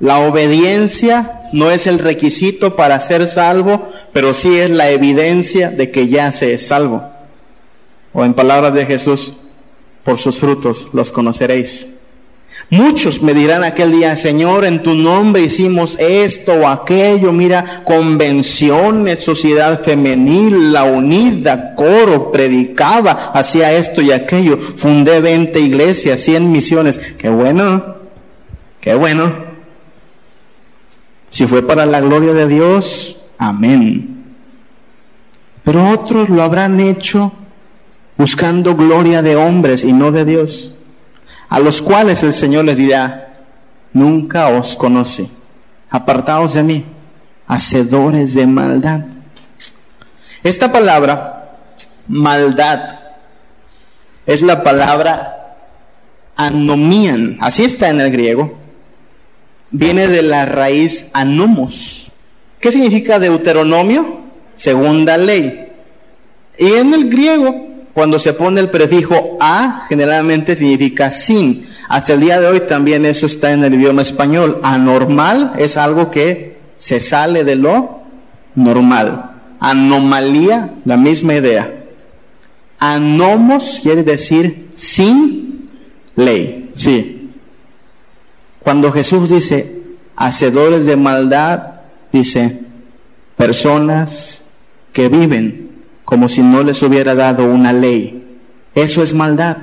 La 0.00 0.18
obediencia 0.20 1.42
no 1.52 1.70
es 1.70 1.86
el 1.86 1.98
requisito 1.98 2.74
para 2.74 2.98
ser 3.00 3.26
salvo, 3.26 3.86
pero 4.14 4.32
sí 4.32 4.58
es 4.58 4.70
la 4.70 4.88
evidencia 4.88 5.70
de 5.70 5.90
que 5.90 6.08
ya 6.08 6.32
se 6.32 6.54
es 6.54 6.66
salvo. 6.66 7.04
O 8.14 8.24
en 8.24 8.32
palabras 8.32 8.72
de 8.72 8.86
Jesús, 8.86 9.36
por 10.04 10.18
sus 10.18 10.38
frutos 10.38 10.88
los 10.92 11.12
conoceréis. 11.12 11.90
Muchos 12.70 13.22
me 13.22 13.34
dirán 13.34 13.64
aquel 13.64 13.92
día, 13.92 14.14
Señor, 14.16 14.64
en 14.64 14.82
tu 14.82 14.94
nombre 14.94 15.42
hicimos 15.42 15.98
esto 15.98 16.52
o 16.52 16.66
aquello, 16.66 17.32
mira, 17.32 17.82
convenciones, 17.84 19.20
sociedad 19.20 19.82
femenil, 19.82 20.72
la 20.72 20.84
unida, 20.84 21.74
coro, 21.74 22.30
predicaba, 22.30 23.12
hacía 23.34 23.72
esto 23.72 24.00
y 24.00 24.12
aquello, 24.12 24.58
fundé 24.58 25.20
20 25.20 25.60
iglesias, 25.60 26.20
100 26.20 26.50
misiones. 26.50 26.98
Qué 27.18 27.28
bueno, 27.28 27.96
qué 28.80 28.94
bueno. 28.94 29.34
Si 31.28 31.46
fue 31.46 31.62
para 31.66 31.86
la 31.86 32.00
gloria 32.00 32.32
de 32.32 32.46
Dios, 32.46 33.18
amén. 33.38 34.24
Pero 35.64 35.90
otros 35.90 36.28
lo 36.28 36.42
habrán 36.42 36.80
hecho 36.80 37.32
buscando 38.16 38.76
gloria 38.76 39.22
de 39.22 39.36
hombres 39.36 39.84
y 39.84 39.92
no 39.92 40.12
de 40.12 40.24
Dios 40.24 40.74
a 41.52 41.58
los 41.58 41.82
cuales 41.82 42.22
el 42.22 42.32
Señor 42.32 42.64
les 42.64 42.78
dirá, 42.78 43.34
nunca 43.92 44.48
os 44.48 44.74
conoce, 44.74 45.28
apartaos 45.90 46.54
de 46.54 46.62
mí, 46.62 46.86
hacedores 47.46 48.32
de 48.32 48.46
maldad. 48.46 49.02
Esta 50.42 50.72
palabra, 50.72 51.58
maldad, 52.08 53.00
es 54.24 54.40
la 54.40 54.62
palabra 54.62 55.58
anomían, 56.36 57.36
así 57.38 57.64
está 57.64 57.90
en 57.90 58.00
el 58.00 58.10
griego, 58.10 58.56
viene 59.70 60.08
de 60.08 60.22
la 60.22 60.46
raíz 60.46 61.08
anomos. 61.12 62.10
¿Qué 62.60 62.72
significa 62.72 63.18
Deuteronomio? 63.18 64.22
Segunda 64.54 65.18
ley. 65.18 65.70
Y 66.58 66.72
en 66.72 66.94
el 66.94 67.10
griego 67.10 67.71
cuando 67.94 68.18
se 68.18 68.32
pone 68.32 68.60
el 68.60 68.70
prefijo 68.70 69.36
a, 69.40 69.86
generalmente 69.88 70.56
significa 70.56 71.10
sin. 71.10 71.66
Hasta 71.88 72.14
el 72.14 72.20
día 72.20 72.40
de 72.40 72.46
hoy 72.46 72.60
también 72.60 73.04
eso 73.04 73.26
está 73.26 73.52
en 73.52 73.64
el 73.64 73.74
idioma 73.74 74.02
español. 74.02 74.60
Anormal 74.62 75.52
es 75.58 75.76
algo 75.76 76.10
que 76.10 76.56
se 76.78 77.00
sale 77.00 77.44
de 77.44 77.56
lo 77.56 78.00
normal. 78.54 79.32
Anomalía, 79.60 80.72
la 80.84 80.96
misma 80.96 81.34
idea. 81.34 81.84
Anomos 82.78 83.80
quiere 83.82 84.02
decir 84.02 84.70
sin 84.74 85.70
ley. 86.16 86.70
Sí. 86.72 87.30
Cuando 88.60 88.90
Jesús 88.90 89.28
dice 89.28 89.82
hacedores 90.16 90.86
de 90.86 90.96
maldad, 90.96 91.80
dice 92.10 92.60
personas 93.36 94.46
que 94.92 95.08
viven 95.08 95.71
como 96.12 96.28
si 96.28 96.42
no 96.42 96.62
les 96.62 96.82
hubiera 96.82 97.14
dado 97.14 97.46
una 97.46 97.72
ley. 97.72 98.38
Eso 98.74 99.02
es 99.02 99.14
maldad. 99.14 99.56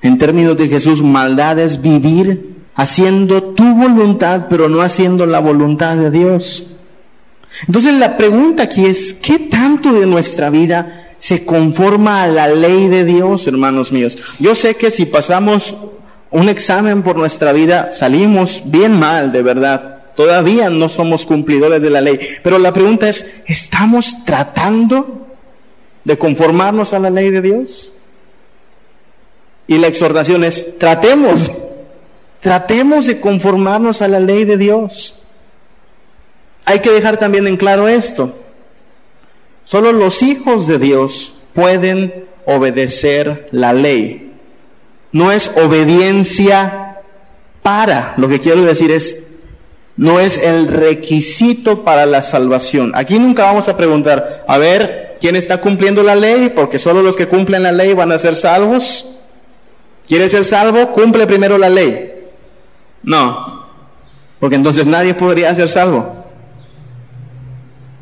En 0.00 0.16
términos 0.16 0.56
de 0.56 0.68
Jesús, 0.68 1.02
maldad 1.02 1.58
es 1.58 1.82
vivir 1.82 2.54
haciendo 2.76 3.42
tu 3.42 3.74
voluntad, 3.74 4.46
pero 4.48 4.68
no 4.68 4.80
haciendo 4.80 5.26
la 5.26 5.40
voluntad 5.40 5.96
de 5.96 6.12
Dios. 6.12 6.66
Entonces 7.66 7.94
la 7.94 8.16
pregunta 8.16 8.62
aquí 8.62 8.86
es, 8.86 9.12
¿qué 9.12 9.40
tanto 9.40 9.92
de 9.92 10.06
nuestra 10.06 10.50
vida 10.50 11.14
se 11.18 11.44
conforma 11.44 12.22
a 12.22 12.28
la 12.28 12.46
ley 12.46 12.86
de 12.86 13.04
Dios, 13.04 13.48
hermanos 13.48 13.90
míos? 13.90 14.16
Yo 14.38 14.54
sé 14.54 14.76
que 14.76 14.92
si 14.92 15.04
pasamos 15.04 15.74
un 16.30 16.48
examen 16.48 17.02
por 17.02 17.16
nuestra 17.16 17.52
vida, 17.52 17.90
salimos 17.90 18.62
bien 18.66 18.96
mal, 18.96 19.32
de 19.32 19.42
verdad. 19.42 19.96
Todavía 20.14 20.70
no 20.70 20.88
somos 20.88 21.26
cumplidores 21.26 21.82
de 21.82 21.90
la 21.90 22.00
ley. 22.00 22.20
Pero 22.44 22.60
la 22.60 22.72
pregunta 22.72 23.08
es, 23.08 23.40
¿estamos 23.46 24.24
tratando 24.24 25.24
de 26.04 26.18
conformarnos 26.18 26.94
a 26.94 26.98
la 26.98 27.10
ley 27.10 27.30
de 27.30 27.40
Dios. 27.40 27.92
Y 29.66 29.78
la 29.78 29.88
exhortación 29.88 30.44
es, 30.44 30.78
tratemos, 30.78 31.52
tratemos 32.40 33.06
de 33.06 33.20
conformarnos 33.20 34.00
a 34.02 34.08
la 34.08 34.20
ley 34.20 34.44
de 34.44 34.56
Dios. 34.56 35.22
Hay 36.64 36.80
que 36.80 36.90
dejar 36.90 37.16
también 37.16 37.46
en 37.46 37.56
claro 37.56 37.88
esto. 37.88 38.34
Solo 39.64 39.92
los 39.92 40.22
hijos 40.22 40.66
de 40.66 40.78
Dios 40.78 41.34
pueden 41.52 42.26
obedecer 42.46 43.48
la 43.52 43.74
ley. 43.74 44.32
No 45.12 45.32
es 45.32 45.50
obediencia 45.56 47.02
para, 47.62 48.14
lo 48.16 48.28
que 48.28 48.40
quiero 48.40 48.62
decir 48.62 48.90
es, 48.90 49.26
no 49.98 50.20
es 50.20 50.42
el 50.42 50.68
requisito 50.68 51.84
para 51.84 52.06
la 52.06 52.22
salvación. 52.22 52.92
Aquí 52.94 53.18
nunca 53.18 53.44
vamos 53.44 53.68
a 53.68 53.76
preguntar, 53.76 54.44
a 54.46 54.56
ver, 54.56 55.07
¿quién 55.20 55.36
está 55.36 55.60
cumpliendo 55.60 56.02
la 56.02 56.14
ley? 56.14 56.52
Porque 56.54 56.78
solo 56.78 57.02
los 57.02 57.16
que 57.16 57.26
cumplen 57.26 57.62
la 57.62 57.72
ley 57.72 57.94
van 57.94 58.12
a 58.12 58.18
ser 58.18 58.36
salvos. 58.36 59.16
¿Quieres 60.06 60.30
ser 60.30 60.44
salvo? 60.44 60.92
Cumple 60.92 61.26
primero 61.26 61.58
la 61.58 61.68
ley. 61.68 62.12
No, 63.02 63.66
porque 64.40 64.56
entonces 64.56 64.86
nadie 64.86 65.14
podría 65.14 65.54
ser 65.54 65.68
salvo. 65.68 66.24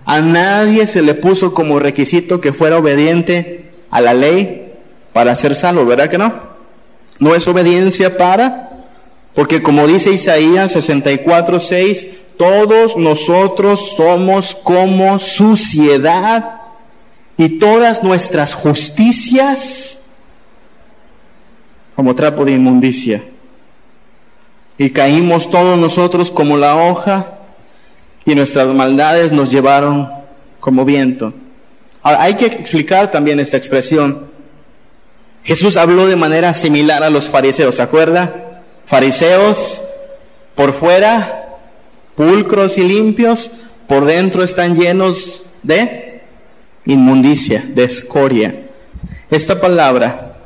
A 0.04 0.20
nadie 0.20 0.86
se 0.86 1.02
le 1.02 1.14
puso 1.14 1.52
como 1.52 1.78
requisito 1.78 2.40
que 2.40 2.52
fuera 2.52 2.78
obediente 2.78 3.72
a 3.90 4.00
la 4.00 4.14
ley 4.14 4.72
para 5.12 5.34
ser 5.34 5.54
salvo, 5.54 5.84
¿verdad 5.84 6.08
que 6.08 6.18
no? 6.18 6.34
No 7.18 7.34
es 7.34 7.46
obediencia 7.48 8.16
para 8.16 8.66
porque 9.36 9.62
como 9.62 9.86
dice 9.86 10.12
Isaías 10.12 10.72
64, 10.72 11.60
6, 11.60 12.08
todos 12.38 12.96
nosotros 12.96 13.92
somos 13.94 14.54
como 14.54 15.18
suciedad 15.18 16.55
y 17.38 17.58
todas 17.58 18.02
nuestras 18.02 18.54
justicias 18.54 20.00
como 21.94 22.14
trapo 22.14 22.44
de 22.44 22.52
inmundicia. 22.52 23.24
Y 24.78 24.90
caímos 24.90 25.50
todos 25.50 25.78
nosotros 25.78 26.30
como 26.30 26.56
la 26.56 26.76
hoja 26.76 27.38
y 28.24 28.34
nuestras 28.34 28.68
maldades 28.68 29.32
nos 29.32 29.50
llevaron 29.50 30.10
como 30.60 30.84
viento. 30.84 31.32
hay 32.02 32.34
que 32.34 32.46
explicar 32.46 33.10
también 33.10 33.40
esta 33.40 33.56
expresión. 33.56 34.26
Jesús 35.42 35.76
habló 35.76 36.06
de 36.06 36.16
manera 36.16 36.52
similar 36.52 37.02
a 37.02 37.10
los 37.10 37.28
fariseos, 37.28 37.76
¿se 37.76 37.82
acuerda? 37.82 38.62
Fariseos 38.86 39.82
por 40.54 40.74
fuera, 40.74 41.56
pulcros 42.16 42.78
y 42.78 42.84
limpios, 42.84 43.52
por 43.86 44.04
dentro 44.04 44.42
están 44.42 44.74
llenos 44.74 45.46
de 45.62 46.15
inmundicia, 46.86 47.64
de 47.74 47.84
escoria. 47.84 48.68
Esta 49.30 49.60
palabra, 49.60 50.38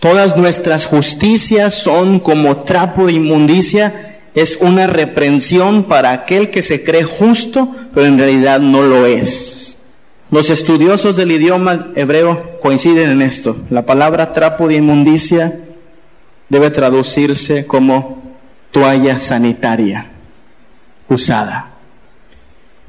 todas 0.00 0.36
nuestras 0.36 0.86
justicias 0.86 1.74
son 1.74 2.20
como 2.20 2.58
trapo 2.64 3.06
de 3.06 3.14
inmundicia, 3.14 4.18
es 4.34 4.58
una 4.60 4.86
reprensión 4.86 5.84
para 5.84 6.12
aquel 6.12 6.50
que 6.50 6.60
se 6.60 6.84
cree 6.84 7.04
justo, 7.04 7.70
pero 7.94 8.06
en 8.06 8.18
realidad 8.18 8.60
no 8.60 8.82
lo 8.82 9.06
es. 9.06 9.78
Los 10.30 10.50
estudiosos 10.50 11.16
del 11.16 11.32
idioma 11.32 11.92
hebreo 11.94 12.58
coinciden 12.60 13.10
en 13.10 13.22
esto. 13.22 13.56
La 13.70 13.86
palabra 13.86 14.32
trapo 14.32 14.68
de 14.68 14.74
inmundicia 14.74 15.60
debe 16.48 16.70
traducirse 16.70 17.66
como 17.66 18.22
toalla 18.72 19.18
sanitaria 19.18 20.10
usada. 21.08 21.75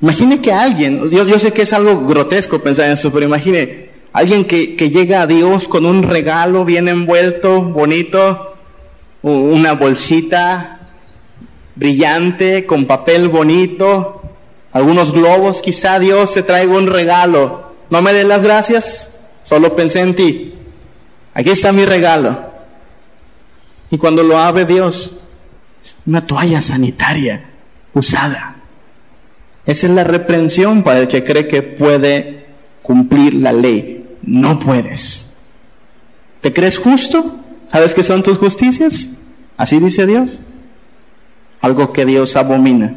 Imagine 0.02 0.42
que 0.42 0.52
alguien, 0.52 1.10
yo, 1.10 1.26
yo 1.26 1.40
sé 1.40 1.52
que 1.54 1.64
es 1.64 1.74
algo 1.74 2.06
grotesco 2.06 2.62
pensar 2.62 2.86
en 2.86 2.92
eso, 2.94 3.12
pero 3.12 3.26
imagine 3.26 3.90
alguien 4.14 4.46
que, 4.46 4.76
que 4.76 4.90
llega 4.90 5.22
a 5.22 5.28
Dios 5.28 5.68
con 5.68 5.86
un 5.86 6.04
regalo 6.04 6.66
bien 6.66 6.88
envuelto, 6.88 7.64
bonito, 7.64 8.56
una 9.24 9.74
bolsita 9.74 10.78
brillante, 11.76 12.66
con 12.66 12.86
papel 12.86 13.30
bonito, 13.30 14.22
algunos 14.72 15.12
globos, 15.12 15.62
quizá 15.62 16.00
Dios 16.00 16.34
te 16.34 16.44
traiga 16.44 16.74
un 16.74 16.88
regalo. 16.88 17.74
No 17.90 18.02
me 18.02 18.14
den 18.14 18.28
las 18.28 18.44
gracias, 18.44 19.14
solo 19.42 19.76
pensé 19.76 20.02
en 20.02 20.16
ti. 20.16 20.54
Aquí 21.34 21.50
está 21.50 21.72
mi 21.72 21.86
regalo. 21.86 22.38
Y 23.90 23.98
cuando 23.98 24.24
lo 24.24 24.38
abre 24.38 24.66
Dios, 24.66 25.20
es 25.82 25.98
una 26.06 26.26
toalla 26.26 26.62
sanitaria 26.62 27.50
usada. 27.94 28.57
Esa 29.68 29.88
es 29.88 29.94
la 29.94 30.06
reprensión 30.06 30.82
para 30.82 31.00
el 31.00 31.08
que 31.10 31.26
cree 31.26 31.46
que 31.46 31.62
puede 31.62 32.46
cumplir 32.82 33.34
la 33.36 33.52
ley. 33.52 34.18
No 34.24 34.58
puedes. 34.60 35.34
¿Te 36.40 36.54
crees 36.54 36.80
justo? 36.80 37.36
¿Sabes 37.72 37.94
qué 37.94 38.02
son 38.02 38.24
tus 38.24 38.38
justicias? 38.38 39.10
Así 39.58 39.80
dice 39.80 40.08
Dios. 40.08 40.42
Algo 41.60 41.92
que 41.92 42.06
Dios 42.06 42.38
abomina. 42.38 42.96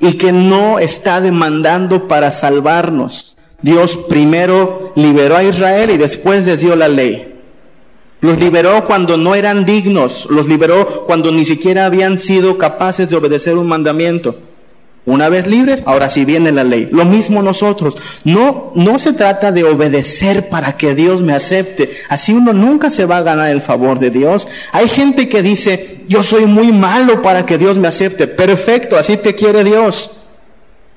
Y 0.00 0.14
que 0.14 0.32
no 0.32 0.78
está 0.78 1.20
demandando 1.20 2.08
para 2.08 2.30
salvarnos. 2.30 3.36
Dios 3.60 3.96
primero 4.08 4.94
liberó 4.96 5.36
a 5.36 5.44
Israel 5.44 5.90
y 5.90 5.98
después 5.98 6.46
les 6.46 6.62
dio 6.62 6.74
la 6.74 6.88
ley. 6.88 7.38
Los 8.22 8.38
liberó 8.38 8.86
cuando 8.86 9.18
no 9.18 9.34
eran 9.34 9.66
dignos, 9.66 10.26
los 10.30 10.48
liberó 10.48 11.04
cuando 11.06 11.30
ni 11.32 11.44
siquiera 11.44 11.84
habían 11.84 12.18
sido 12.18 12.56
capaces 12.56 13.10
de 13.10 13.16
obedecer 13.16 13.58
un 13.58 13.66
mandamiento. 13.66 14.51
Una 15.04 15.28
vez 15.28 15.48
libres, 15.48 15.82
ahora 15.84 16.08
sí 16.08 16.24
viene 16.24 16.52
la 16.52 16.62
ley. 16.62 16.88
Lo 16.92 17.04
mismo 17.04 17.42
nosotros. 17.42 17.96
No, 18.22 18.70
no 18.76 19.00
se 19.00 19.12
trata 19.12 19.50
de 19.50 19.64
obedecer 19.64 20.48
para 20.48 20.76
que 20.76 20.94
Dios 20.94 21.22
me 21.22 21.32
acepte. 21.32 21.90
Así 22.08 22.32
uno 22.32 22.52
nunca 22.52 22.88
se 22.88 23.04
va 23.04 23.16
a 23.16 23.22
ganar 23.22 23.50
el 23.50 23.62
favor 23.62 23.98
de 23.98 24.10
Dios. 24.10 24.46
Hay 24.70 24.88
gente 24.88 25.28
que 25.28 25.42
dice, 25.42 26.04
yo 26.06 26.22
soy 26.22 26.46
muy 26.46 26.70
malo 26.70 27.20
para 27.20 27.44
que 27.44 27.58
Dios 27.58 27.78
me 27.78 27.88
acepte. 27.88 28.28
Perfecto, 28.28 28.96
así 28.96 29.16
te 29.16 29.34
quiere 29.34 29.64
Dios. 29.64 30.12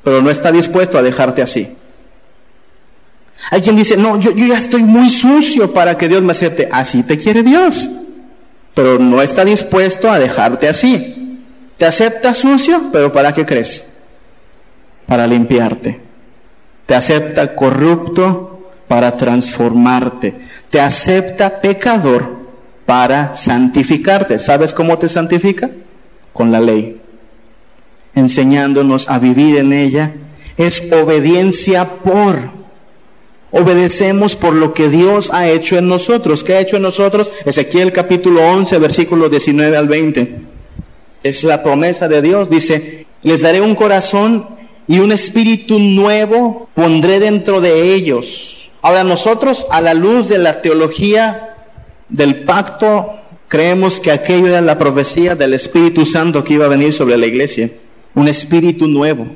Pero 0.04 0.22
no 0.22 0.30
está 0.30 0.52
dispuesto 0.52 1.00
a 1.00 1.02
dejarte 1.02 1.42
así. 1.42 1.76
Hay 3.50 3.62
quien 3.62 3.76
dice, 3.76 3.98
no, 3.98 4.20
yo, 4.20 4.32
ya 4.36 4.58
estoy 4.58 4.84
muy 4.84 5.10
sucio 5.10 5.74
para 5.74 5.98
que 5.98 6.08
Dios 6.08 6.22
me 6.22 6.32
acepte. 6.32 6.70
Así 6.72 7.02
te 7.02 7.18
quiere 7.18 7.42
Dios, 7.42 7.90
pero 8.76 9.00
no 9.00 9.20
está 9.24 9.44
dispuesto 9.44 10.12
a 10.12 10.20
dejarte 10.20 10.68
así. 10.68 11.42
Te 11.78 11.86
acepta 11.86 12.36
sucio, 12.36 12.90
pero 12.92 13.12
¿para 13.12 13.34
qué 13.34 13.46
crees? 13.46 13.95
Para 15.08 15.28
limpiarte. 15.28 16.00
Te 16.86 16.96
acepta 16.96 17.56
corrupto 17.56 18.72
para 18.88 19.18
transformarte. 19.18 20.36
Te 20.70 20.80
acepta 20.80 21.62
pecador 21.62 22.36
para 22.86 23.34
santificarte. 23.34 24.40
¿Sabes 24.40 24.74
cómo 24.74 24.98
te 24.98 25.10
santifica? 25.10 25.72
Con 26.34 26.52
la 26.52 26.60
ley. 26.60 27.02
Enseñándonos 28.14 29.10
a 29.10 29.20
vivir 29.20 29.58
en 29.58 29.74
ella. 29.74 30.14
Es 30.58 30.92
obediencia 30.92 31.98
por 31.98 32.56
obedecemos 33.56 34.36
por 34.36 34.54
lo 34.54 34.74
que 34.74 34.90
Dios 34.90 35.32
ha 35.34 35.48
hecho 35.48 35.78
en 35.78 35.88
nosotros. 35.88 36.44
¿Qué 36.44 36.56
ha 36.56 36.60
hecho 36.60 36.76
en 36.76 36.82
nosotros? 36.82 37.32
Ezequiel 37.46 37.94
capítulo 37.94 38.44
11, 38.44 38.78
versículos 38.80 39.32
19 39.32 39.78
al 39.78 39.88
20. 39.88 40.42
Es 41.24 41.44
la 41.46 41.64
promesa 41.64 42.10
de 42.10 42.22
Dios. 42.22 42.50
Dice, 42.50 43.08
les 43.24 43.42
daré 43.42 43.62
un 43.62 43.74
corazón 43.74 44.46
y 44.88 45.00
un 45.00 45.12
espíritu 45.12 45.80
nuevo 45.80 46.70
pondré 46.74 47.20
dentro 47.20 47.62
de 47.62 47.94
ellos. 47.94 48.72
Ahora 48.82 49.04
nosotros, 49.04 49.68
a 49.72 49.82
la 49.82 49.94
luz 49.94 50.30
de 50.30 50.38
la 50.38 50.62
teología 50.62 51.56
del 52.10 52.44
pacto, 52.44 53.14
creemos 53.48 54.00
que 54.00 54.12
aquello 54.12 54.48
era 54.48 54.62
la 54.62 54.78
profecía 54.78 55.36
del 55.36 55.54
Espíritu 55.54 56.06
Santo 56.06 56.44
que 56.44 56.54
iba 56.54 56.66
a 56.66 56.70
venir 56.70 56.94
sobre 56.94 57.18
la 57.18 57.26
iglesia. 57.26 57.72
Un 58.14 58.28
espíritu 58.28 58.88
nuevo 58.88 59.28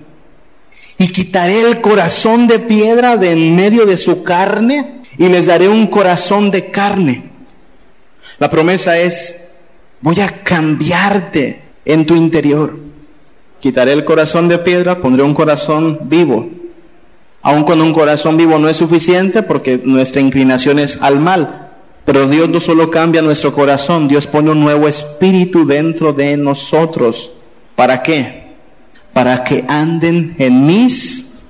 y 0.99 1.07
quitaré 1.07 1.61
el 1.61 1.79
corazón 1.79 2.45
de 2.45 2.59
piedra 2.59 3.15
de 3.15 3.31
en 3.31 3.55
medio 3.55 3.85
de 3.85 3.97
su 3.97 4.21
carne 4.21 5.01
y 5.17 5.29
les 5.29 5.45
daré 5.45 5.69
un 5.69 5.87
corazón 5.87 6.51
de 6.51 6.69
carne. 6.71 7.23
La 8.37 8.49
promesa 8.49 8.99
es, 8.99 9.39
voy 10.01 10.19
a 10.19 10.43
cambiarte 10.43 11.61
en 11.85 12.05
tu 12.05 12.15
interior. 12.15 12.77
Quitaré 13.59 13.93
el 13.93 14.05
corazón 14.05 14.47
de 14.47 14.59
piedra, 14.59 15.01
pondré 15.01 15.23
un 15.23 15.33
corazón 15.33 15.99
vivo. 16.03 16.49
Aun 17.41 17.63
con 17.63 17.81
un 17.81 17.93
corazón 17.93 18.37
vivo 18.37 18.59
no 18.59 18.69
es 18.69 18.77
suficiente 18.77 19.43
porque 19.43 19.81
nuestra 19.83 20.21
inclinación 20.21 20.79
es 20.79 21.01
al 21.01 21.19
mal. 21.19 21.71
Pero 22.05 22.27
Dios 22.27 22.49
no 22.49 22.59
solo 22.59 22.89
cambia 22.89 23.21
nuestro 23.21 23.53
corazón, 23.53 24.07
Dios 24.07 24.27
pone 24.27 24.51
un 24.51 24.59
nuevo 24.59 24.87
espíritu 24.87 25.65
dentro 25.65 26.13
de 26.13 26.37
nosotros. 26.37 27.31
¿Para 27.75 28.01
qué? 28.01 28.39
para 29.13 29.43
que 29.43 29.65
anden 29.67 30.35
en 30.37 30.65
mis 30.65 31.41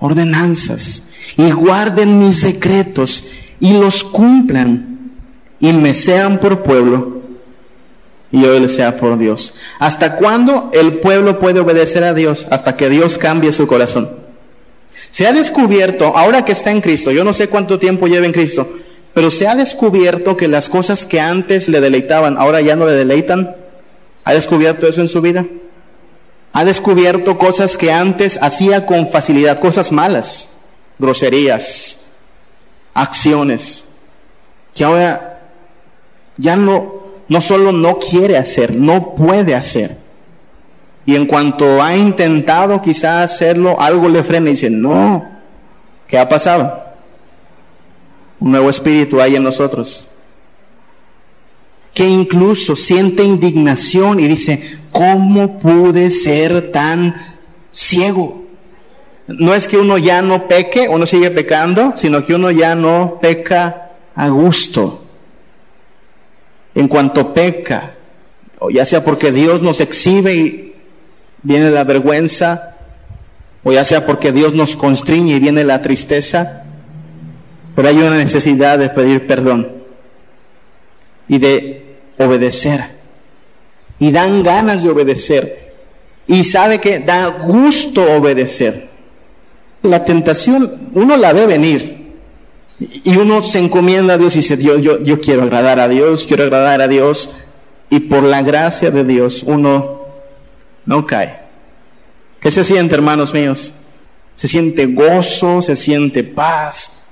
ordenanzas 0.00 1.04
y 1.36 1.50
guarden 1.50 2.18
mis 2.18 2.42
decretos 2.42 3.28
y 3.60 3.74
los 3.74 4.04
cumplan 4.04 5.10
y 5.60 5.72
me 5.72 5.94
sean 5.94 6.38
por 6.38 6.62
pueblo 6.62 7.17
y 8.30 8.38
les 8.38 8.74
sea 8.76 8.96
por 8.96 9.18
Dios. 9.18 9.54
¿Hasta 9.78 10.16
cuándo 10.16 10.70
el 10.72 11.00
pueblo 11.00 11.38
puede 11.38 11.60
obedecer 11.60 12.04
a 12.04 12.14
Dios? 12.14 12.46
Hasta 12.50 12.76
que 12.76 12.88
Dios 12.88 13.18
cambie 13.18 13.52
su 13.52 13.66
corazón. 13.66 14.10
Se 15.10 15.26
ha 15.26 15.32
descubierto, 15.32 16.16
ahora 16.16 16.44
que 16.44 16.52
está 16.52 16.70
en 16.70 16.80
Cristo, 16.80 17.10
yo 17.10 17.24
no 17.24 17.32
sé 17.32 17.48
cuánto 17.48 17.78
tiempo 17.78 18.06
lleva 18.06 18.26
en 18.26 18.32
Cristo, 18.32 18.68
pero 19.14 19.30
se 19.30 19.48
ha 19.48 19.54
descubierto 19.54 20.36
que 20.36 20.48
las 20.48 20.68
cosas 20.68 21.06
que 21.06 21.20
antes 21.20 21.68
le 21.68 21.80
deleitaban, 21.80 22.36
ahora 22.36 22.60
ya 22.60 22.76
no 22.76 22.86
le 22.86 22.92
deleitan. 22.92 23.56
¿Ha 24.24 24.34
descubierto 24.34 24.86
eso 24.86 25.00
en 25.00 25.08
su 25.08 25.22
vida? 25.22 25.46
ha 26.52 26.64
descubierto 26.64 27.38
cosas 27.38 27.76
que 27.76 27.92
antes 27.92 28.38
hacía 28.42 28.86
con 28.86 29.08
facilidad, 29.08 29.60
cosas 29.60 29.92
malas, 29.92 30.50
groserías, 30.98 32.00
acciones, 32.94 33.88
que 34.74 34.84
ahora 34.84 35.40
ya 36.36 36.56
no, 36.56 36.97
no 37.28 37.40
solo 37.40 37.72
no 37.72 37.98
quiere 37.98 38.36
hacer, 38.36 38.74
no 38.76 39.14
puede 39.14 39.54
hacer. 39.54 39.98
Y 41.04 41.14
en 41.14 41.26
cuanto 41.26 41.82
ha 41.82 41.96
intentado 41.96 42.80
quizá 42.82 43.22
hacerlo, 43.22 43.80
algo 43.80 44.08
le 44.08 44.24
frena 44.24 44.48
y 44.48 44.52
dice, 44.52 44.70
no, 44.70 45.26
¿qué 46.06 46.18
ha 46.18 46.28
pasado? 46.28 46.84
Un 48.40 48.52
nuevo 48.52 48.70
espíritu 48.70 49.20
hay 49.20 49.36
en 49.36 49.42
nosotros. 49.42 50.10
Que 51.94 52.06
incluso 52.06 52.76
siente 52.76 53.24
indignación 53.24 54.20
y 54.20 54.28
dice, 54.28 54.80
¿cómo 54.90 55.58
pude 55.58 56.10
ser 56.10 56.70
tan 56.72 57.14
ciego? 57.72 58.44
No 59.26 59.54
es 59.54 59.68
que 59.68 59.76
uno 59.76 59.98
ya 59.98 60.22
no 60.22 60.46
peque, 60.46 60.88
uno 60.88 61.04
sigue 61.04 61.30
pecando, 61.30 61.92
sino 61.96 62.22
que 62.22 62.34
uno 62.34 62.50
ya 62.50 62.74
no 62.74 63.18
peca 63.20 63.92
a 64.14 64.28
gusto 64.28 65.07
en 66.78 66.86
cuanto 66.86 67.34
peca, 67.34 67.94
o 68.60 68.70
ya 68.70 68.84
sea 68.84 69.02
porque 69.02 69.32
Dios 69.32 69.62
nos 69.62 69.80
exhibe 69.80 70.32
y 70.36 70.74
viene 71.42 71.72
la 71.72 71.82
vergüenza, 71.82 72.76
o 73.64 73.72
ya 73.72 73.84
sea 73.84 74.06
porque 74.06 74.30
Dios 74.30 74.54
nos 74.54 74.76
constriñe 74.76 75.34
y 75.34 75.40
viene 75.40 75.64
la 75.64 75.82
tristeza, 75.82 76.62
pero 77.74 77.88
hay 77.88 77.96
una 77.96 78.16
necesidad 78.16 78.78
de 78.78 78.90
pedir 78.90 79.26
perdón 79.26 79.72
y 81.26 81.38
de 81.38 81.96
obedecer. 82.16 82.84
Y 83.98 84.12
dan 84.12 84.44
ganas 84.44 84.84
de 84.84 84.90
obedecer. 84.90 85.72
Y 86.28 86.44
sabe 86.44 86.78
que 86.80 87.00
da 87.00 87.26
gusto 87.26 88.04
obedecer. 88.04 88.88
La 89.82 90.04
tentación, 90.04 90.92
uno 90.94 91.16
la 91.16 91.32
ve 91.32 91.48
venir. 91.48 91.97
Y 92.80 93.16
uno 93.16 93.42
se 93.42 93.58
encomienda 93.58 94.14
a 94.14 94.18
Dios 94.18 94.34
y 94.36 94.38
dice, 94.38 94.56
Dios, 94.56 94.82
yo, 94.82 95.02
yo 95.02 95.20
quiero 95.20 95.42
agradar 95.42 95.80
a 95.80 95.88
Dios, 95.88 96.24
quiero 96.26 96.44
agradar 96.44 96.80
a 96.80 96.88
Dios. 96.88 97.34
Y 97.90 98.00
por 98.00 98.22
la 98.22 98.42
gracia 98.42 98.90
de 98.90 99.04
Dios 99.04 99.42
uno 99.42 100.02
no 100.86 101.06
cae. 101.06 101.40
¿Qué 102.40 102.50
se 102.50 102.62
siente, 102.62 102.94
hermanos 102.94 103.34
míos? 103.34 103.74
Se 104.36 104.46
siente 104.46 104.86
gozo, 104.86 105.60
se 105.60 105.74
siente 105.74 106.22
paz. 106.22 107.02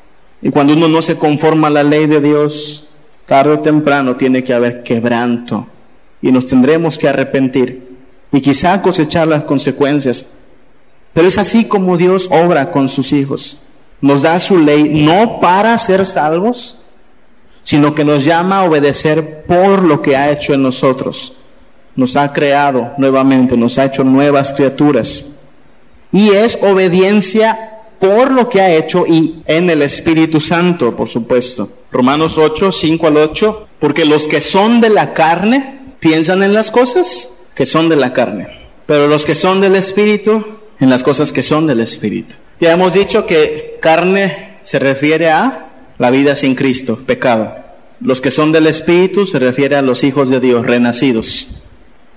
Y 0.40 0.50
cuando 0.50 0.74
uno 0.74 0.86
no 0.86 1.02
se 1.02 1.16
conforma 1.16 1.66
a 1.66 1.70
la 1.70 1.82
ley 1.82 2.06
de 2.06 2.20
Dios, 2.20 2.86
tarde 3.24 3.54
o 3.54 3.60
temprano 3.60 4.14
tiene 4.16 4.44
que 4.44 4.54
haber 4.54 4.84
quebranto. 4.84 5.66
Y 6.22 6.30
nos 6.30 6.44
tendremos 6.44 6.96
que 6.96 7.08
arrepentir. 7.08 7.96
Y 8.30 8.40
quizá 8.40 8.80
cosechar 8.82 9.26
las 9.26 9.42
consecuencias. 9.42 10.34
Pero 11.12 11.26
es 11.26 11.38
así 11.38 11.64
como 11.64 11.96
Dios 11.96 12.28
obra 12.30 12.70
con 12.70 12.88
sus 12.88 13.12
hijos 13.12 13.58
nos 14.00 14.22
da 14.22 14.38
su 14.38 14.58
ley 14.58 14.88
no 14.90 15.40
para 15.40 15.76
ser 15.78 16.04
salvos, 16.06 16.78
sino 17.64 17.94
que 17.94 18.04
nos 18.04 18.24
llama 18.24 18.60
a 18.60 18.64
obedecer 18.64 19.44
por 19.44 19.82
lo 19.82 20.00
que 20.00 20.16
ha 20.16 20.30
hecho 20.30 20.54
en 20.54 20.62
nosotros. 20.62 21.34
Nos 21.96 22.16
ha 22.16 22.32
creado 22.32 22.92
nuevamente, 22.98 23.56
nos 23.56 23.78
ha 23.78 23.86
hecho 23.86 24.04
nuevas 24.04 24.52
criaturas. 24.54 25.26
Y 26.12 26.28
es 26.28 26.58
obediencia 26.62 27.76
por 27.98 28.30
lo 28.30 28.48
que 28.48 28.60
ha 28.60 28.74
hecho 28.74 29.04
y 29.06 29.42
en 29.46 29.70
el 29.70 29.82
Espíritu 29.82 30.40
Santo, 30.40 30.94
por 30.94 31.08
supuesto. 31.08 31.70
Romanos 31.90 32.38
8, 32.38 32.70
5 32.70 33.06
al 33.06 33.16
8, 33.16 33.68
porque 33.80 34.04
los 34.04 34.28
que 34.28 34.40
son 34.40 34.80
de 34.80 34.90
la 34.90 35.14
carne 35.14 35.94
piensan 35.98 36.42
en 36.42 36.52
las 36.52 36.70
cosas 36.70 37.30
que 37.54 37.66
son 37.66 37.88
de 37.88 37.96
la 37.96 38.12
carne, 38.12 38.48
pero 38.86 39.08
los 39.08 39.24
que 39.24 39.34
son 39.34 39.60
del 39.60 39.76
Espíritu 39.76 40.44
en 40.78 40.90
las 40.90 41.02
cosas 41.02 41.32
que 41.32 41.42
son 41.42 41.66
del 41.66 41.80
Espíritu. 41.80 42.36
Ya 42.60 42.72
hemos 42.72 42.94
dicho 42.94 43.26
que 43.26 43.78
carne 43.80 44.58
se 44.62 44.78
refiere 44.78 45.30
a 45.30 45.68
la 45.98 46.10
vida 46.10 46.34
sin 46.34 46.54
Cristo, 46.54 46.98
pecado. 47.06 47.54
Los 48.00 48.20
que 48.20 48.30
son 48.30 48.52
del 48.52 48.66
Espíritu 48.66 49.26
se 49.26 49.38
refiere 49.38 49.76
a 49.76 49.82
los 49.82 50.04
hijos 50.04 50.30
de 50.30 50.40
Dios, 50.40 50.66
renacidos. 50.66 51.48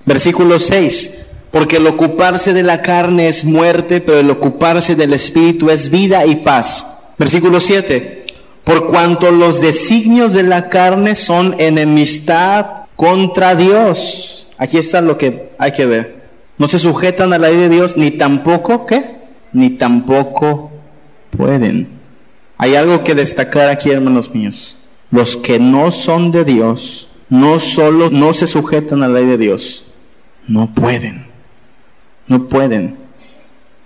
Versículo 0.06 0.58
6. 0.58 1.26
Porque 1.50 1.76
el 1.76 1.86
ocuparse 1.86 2.52
de 2.52 2.62
la 2.62 2.80
carne 2.80 3.28
es 3.28 3.44
muerte, 3.44 4.00
pero 4.00 4.20
el 4.20 4.30
ocuparse 4.30 4.94
del 4.94 5.12
Espíritu 5.12 5.68
es 5.70 5.90
vida 5.90 6.24
y 6.24 6.36
paz. 6.36 6.86
Versículo 7.18 7.60
7. 7.60 8.24
Por 8.64 8.88
cuanto 8.88 9.30
los 9.30 9.60
designios 9.60 10.32
de 10.32 10.44
la 10.44 10.68
carne 10.68 11.16
son 11.16 11.56
enemistad 11.58 12.84
contra 12.96 13.56
Dios. 13.56 14.48
Aquí 14.58 14.78
está 14.78 15.00
lo 15.00 15.18
que 15.18 15.50
hay 15.58 15.72
que 15.72 15.86
ver. 15.86 16.20
No 16.56 16.68
se 16.68 16.78
sujetan 16.78 17.32
a 17.32 17.38
la 17.38 17.48
ley 17.48 17.58
de 17.58 17.68
Dios, 17.68 17.96
ni 17.96 18.10
tampoco, 18.10 18.86
¿qué? 18.86 19.19
Ni 19.52 19.70
tampoco 19.70 20.70
pueden. 21.36 21.88
Hay 22.58 22.74
algo 22.74 23.02
que 23.02 23.14
destacar 23.14 23.68
aquí, 23.68 23.90
hermanos 23.90 24.34
míos. 24.34 24.76
Los 25.10 25.36
que 25.36 25.58
no 25.58 25.90
son 25.90 26.30
de 26.30 26.44
Dios, 26.44 27.08
no 27.28 27.58
solo 27.58 28.10
no 28.10 28.32
se 28.32 28.46
sujetan 28.46 29.02
a 29.02 29.08
la 29.08 29.20
ley 29.20 29.26
de 29.26 29.38
Dios, 29.38 29.86
no 30.46 30.72
pueden. 30.74 31.26
No 32.26 32.48
pueden. 32.48 32.96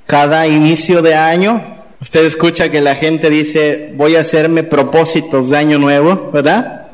Cada 0.07 0.47
inicio 0.47 1.01
de 1.03 1.15
año, 1.15 1.63
usted 2.01 2.25
escucha 2.25 2.71
que 2.71 2.81
la 2.81 2.95
gente 2.95 3.31
dice, 3.31 3.95
voy 3.97 4.17
a 4.17 4.21
hacerme 4.21 4.65
propósitos 4.65 5.51
de 5.51 5.57
año 5.57 5.79
nuevo, 5.79 6.31
¿verdad? 6.33 6.89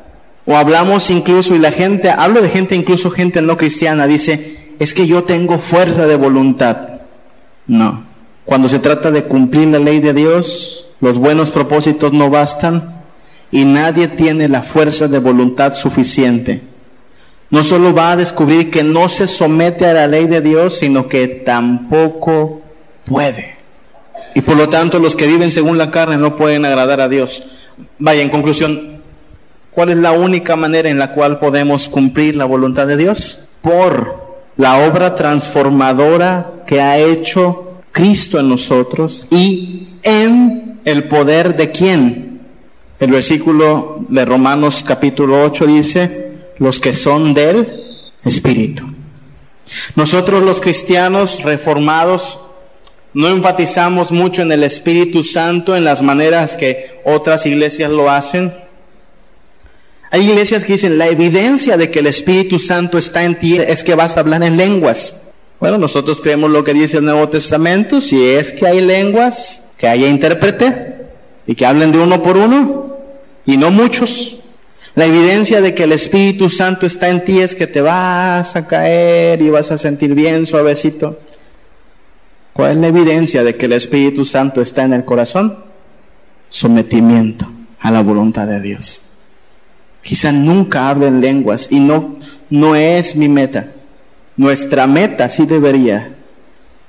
O 0.46 0.56
hablamos 0.56 1.10
incluso, 1.10 1.54
y 1.54 1.58
la 1.58 1.72
gente, 1.72 2.10
hablo 2.10 2.40
de 2.42 2.50
gente, 2.50 2.76
incluso 2.76 3.10
gente 3.10 3.42
no 3.42 3.56
cristiana, 3.56 4.06
dice, 4.06 4.74
es 4.78 4.94
que 4.94 5.06
yo 5.06 5.24
tengo 5.24 5.58
fuerza 5.58 6.06
de 6.06 6.16
voluntad. 6.16 6.88
No, 7.66 8.04
cuando 8.44 8.68
se 8.68 8.78
trata 8.78 9.10
de 9.10 9.24
cumplir 9.24 9.68
la 9.68 9.78
ley 9.78 10.00
de 10.00 10.12
Dios, 10.12 10.86
los 11.00 11.18
buenos 11.18 11.50
propósitos 11.50 12.12
no 12.12 12.30
bastan 12.30 13.02
y 13.50 13.64
nadie 13.64 14.08
tiene 14.08 14.48
la 14.48 14.62
fuerza 14.62 15.08
de 15.08 15.18
voluntad 15.18 15.74
suficiente. 15.74 16.62
No 17.50 17.64
solo 17.64 17.92
va 17.92 18.12
a 18.12 18.16
descubrir 18.16 18.70
que 18.70 18.84
no 18.84 19.08
se 19.08 19.26
somete 19.26 19.86
a 19.86 19.92
la 19.92 20.06
ley 20.06 20.26
de 20.26 20.40
Dios, 20.40 20.78
sino 20.78 21.08
que 21.08 21.26
tampoco 21.26 22.62
puede. 23.04 23.56
Y 24.34 24.42
por 24.42 24.56
lo 24.56 24.68
tanto 24.68 24.98
los 24.98 25.16
que 25.16 25.26
viven 25.26 25.50
según 25.50 25.78
la 25.78 25.90
carne 25.90 26.16
no 26.16 26.36
pueden 26.36 26.64
agradar 26.64 27.00
a 27.00 27.08
Dios. 27.08 27.42
Vaya, 27.98 28.22
en 28.22 28.28
conclusión, 28.28 29.00
¿cuál 29.70 29.90
es 29.90 29.96
la 29.96 30.12
única 30.12 30.54
manera 30.54 30.88
en 30.88 30.98
la 30.98 31.12
cual 31.12 31.38
podemos 31.38 31.88
cumplir 31.88 32.36
la 32.36 32.44
voluntad 32.44 32.86
de 32.86 32.96
Dios? 32.96 33.48
Por 33.62 34.38
la 34.56 34.86
obra 34.86 35.14
transformadora 35.16 36.52
que 36.66 36.80
ha 36.80 36.98
hecho 36.98 37.69
Cristo 37.92 38.38
en 38.38 38.48
nosotros 38.48 39.26
y 39.30 39.88
en 40.02 40.80
el 40.84 41.08
poder 41.08 41.56
de 41.56 41.70
quién. 41.70 42.40
El 42.98 43.10
versículo 43.10 44.04
de 44.08 44.24
Romanos 44.24 44.84
capítulo 44.86 45.42
8 45.42 45.66
dice, 45.66 46.32
los 46.58 46.80
que 46.80 46.92
son 46.92 47.34
del 47.34 48.06
Espíritu. 48.24 48.84
Nosotros 49.94 50.42
los 50.42 50.60
cristianos 50.60 51.42
reformados 51.42 52.40
no 53.12 53.28
enfatizamos 53.28 54.12
mucho 54.12 54.42
en 54.42 54.52
el 54.52 54.62
Espíritu 54.62 55.24
Santo 55.24 55.74
en 55.74 55.84
las 55.84 56.02
maneras 56.02 56.56
que 56.56 57.00
otras 57.04 57.46
iglesias 57.46 57.90
lo 57.90 58.10
hacen. 58.10 58.52
Hay 60.10 60.28
iglesias 60.28 60.64
que 60.64 60.72
dicen, 60.74 60.98
la 60.98 61.06
evidencia 61.06 61.76
de 61.76 61.90
que 61.90 62.00
el 62.00 62.06
Espíritu 62.06 62.58
Santo 62.58 62.98
está 62.98 63.24
en 63.24 63.38
ti 63.38 63.56
es 63.56 63.84
que 63.84 63.94
vas 63.94 64.16
a 64.16 64.20
hablar 64.20 64.42
en 64.42 64.56
lenguas. 64.56 65.29
Bueno, 65.60 65.76
nosotros 65.76 66.22
creemos 66.22 66.50
lo 66.50 66.64
que 66.64 66.72
dice 66.72 66.96
el 66.96 67.04
Nuevo 67.04 67.28
Testamento, 67.28 68.00
si 68.00 68.24
es 68.24 68.50
que 68.50 68.66
hay 68.66 68.80
lenguas, 68.80 69.66
que 69.76 69.86
haya 69.86 70.08
intérprete 70.08 70.96
y 71.46 71.54
que 71.54 71.66
hablen 71.66 71.92
de 71.92 71.98
uno 71.98 72.22
por 72.22 72.38
uno 72.38 72.96
y 73.44 73.58
no 73.58 73.70
muchos. 73.70 74.38
La 74.94 75.04
evidencia 75.04 75.60
de 75.60 75.74
que 75.74 75.84
el 75.84 75.92
Espíritu 75.92 76.48
Santo 76.48 76.86
está 76.86 77.10
en 77.10 77.26
ti 77.26 77.40
es 77.40 77.54
que 77.54 77.66
te 77.66 77.82
vas 77.82 78.56
a 78.56 78.66
caer 78.66 79.42
y 79.42 79.50
vas 79.50 79.70
a 79.70 79.76
sentir 79.76 80.14
bien 80.14 80.46
suavecito. 80.46 81.18
¿Cuál 82.54 82.72
es 82.72 82.76
la 82.78 82.86
evidencia 82.88 83.44
de 83.44 83.54
que 83.54 83.66
el 83.66 83.74
Espíritu 83.74 84.24
Santo 84.24 84.62
está 84.62 84.84
en 84.84 84.94
el 84.94 85.04
corazón? 85.04 85.58
Sometimiento 86.48 87.46
a 87.80 87.90
la 87.90 88.02
voluntad 88.02 88.46
de 88.46 88.60
Dios. 88.60 89.02
Quizá 90.02 90.32
nunca 90.32 90.88
hablen 90.88 91.20
lenguas 91.20 91.68
y 91.70 91.80
no, 91.80 92.16
no 92.48 92.74
es 92.74 93.14
mi 93.14 93.28
meta. 93.28 93.74
Nuestra 94.40 94.86
meta 94.86 95.28
sí 95.28 95.44
debería, 95.44 96.14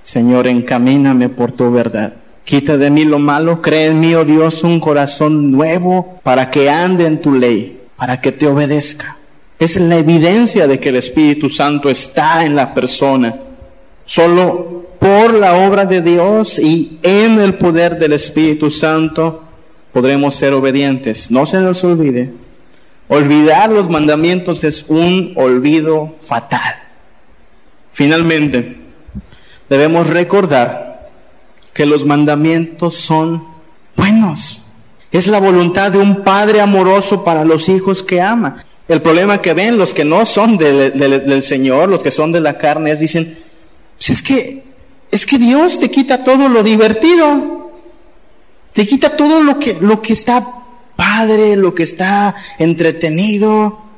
Señor, 0.01 0.47
encamíname 0.47 1.27
por 1.27 1.51
tu 1.51 1.69
verdad. 1.69 2.13
Quita 2.45 2.77
de 2.77 2.89
mí 2.89 3.03
lo 3.03 3.19
malo, 3.19 3.61
cree 3.61 3.87
en 3.87 3.99
mí, 3.99 4.15
oh 4.15 4.23
Dios, 4.23 4.63
un 4.63 4.79
corazón 4.79 5.51
nuevo 5.51 6.21
para 6.23 6.49
que 6.49 6.69
ande 6.69 7.05
en 7.05 7.19
tu 7.19 7.33
ley, 7.33 7.81
para 7.97 8.21
que 8.21 8.31
te 8.31 8.47
obedezca. 8.47 9.17
Es 9.59 9.75
la 9.75 9.97
evidencia 9.97 10.65
de 10.65 10.79
que 10.79 10.87
el 10.87 10.95
Espíritu 10.95 11.49
Santo 11.49 11.89
está 11.89 12.45
en 12.45 12.55
la 12.55 12.73
persona. 12.73 13.37
Solo 14.05 14.85
por 14.97 15.33
la 15.33 15.67
obra 15.67 15.83
de 15.83 16.01
Dios 16.01 16.57
y 16.57 16.99
en 17.03 17.37
el 17.37 17.55
poder 17.55 17.99
del 17.99 18.13
Espíritu 18.13 18.71
Santo 18.71 19.43
podremos 19.91 20.35
ser 20.35 20.53
obedientes. 20.53 21.29
No 21.29 21.45
se 21.45 21.59
nos 21.59 21.83
olvide. 21.83 22.31
Olvidar 23.09 23.71
los 23.71 23.89
mandamientos 23.89 24.63
es 24.63 24.85
un 24.87 25.33
olvido 25.35 26.15
fatal. 26.21 26.80
Finalmente, 27.93 28.77
debemos 29.69 30.07
recordar 30.09 31.09
que 31.73 31.85
los 31.85 32.05
mandamientos 32.05 32.95
son 32.95 33.47
buenos. 33.95 34.65
Es 35.11 35.27
la 35.27 35.39
voluntad 35.39 35.91
de 35.91 35.99
un 35.99 36.23
Padre 36.23 36.61
amoroso 36.61 37.23
para 37.23 37.43
los 37.43 37.67
hijos 37.69 38.01
que 38.03 38.21
ama. 38.21 38.65
El 38.87 39.01
problema 39.01 39.41
que 39.41 39.53
ven 39.53 39.77
los 39.77 39.93
que 39.93 40.05
no 40.05 40.25
son 40.25 40.57
del 40.57 41.43
Señor, 41.43 41.89
los 41.89 42.03
que 42.03 42.11
son 42.11 42.31
de 42.31 42.41
la 42.41 42.57
carne, 42.57 42.91
es 42.91 42.99
dicen, 42.99 43.37
pues 43.97 44.09
es 44.09 44.21
que, 44.21 44.63
es 45.11 45.25
que 45.25 45.37
Dios 45.37 45.79
te 45.79 45.89
quita 45.89 46.23
todo 46.23 46.49
lo 46.49 46.63
divertido, 46.63 47.71
te 48.73 48.85
quita 48.85 49.15
todo 49.15 49.41
lo 49.41 49.59
que, 49.59 49.77
lo 49.79 50.01
que 50.01 50.13
está 50.13 50.45
padre, 50.95 51.55
lo 51.55 51.73
que 51.73 51.83
está 51.83 52.35
entretenido. 52.57 53.90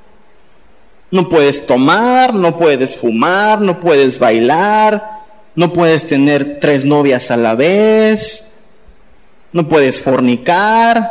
No 1.14 1.30
puedes 1.30 1.68
tomar, 1.68 2.34
no 2.34 2.58
puedes 2.58 2.98
fumar, 2.98 3.62
no 3.62 3.80
puedes 3.80 4.18
bailar, 4.18 5.22
no 5.54 5.72
puedes 5.72 6.06
tener 6.06 6.58
tres 6.60 6.86
novias 6.86 7.30
a 7.30 7.38
la 7.38 7.54
vez, 7.54 8.48
no 9.52 9.68
puedes 9.68 10.02
fornicar, 10.02 11.08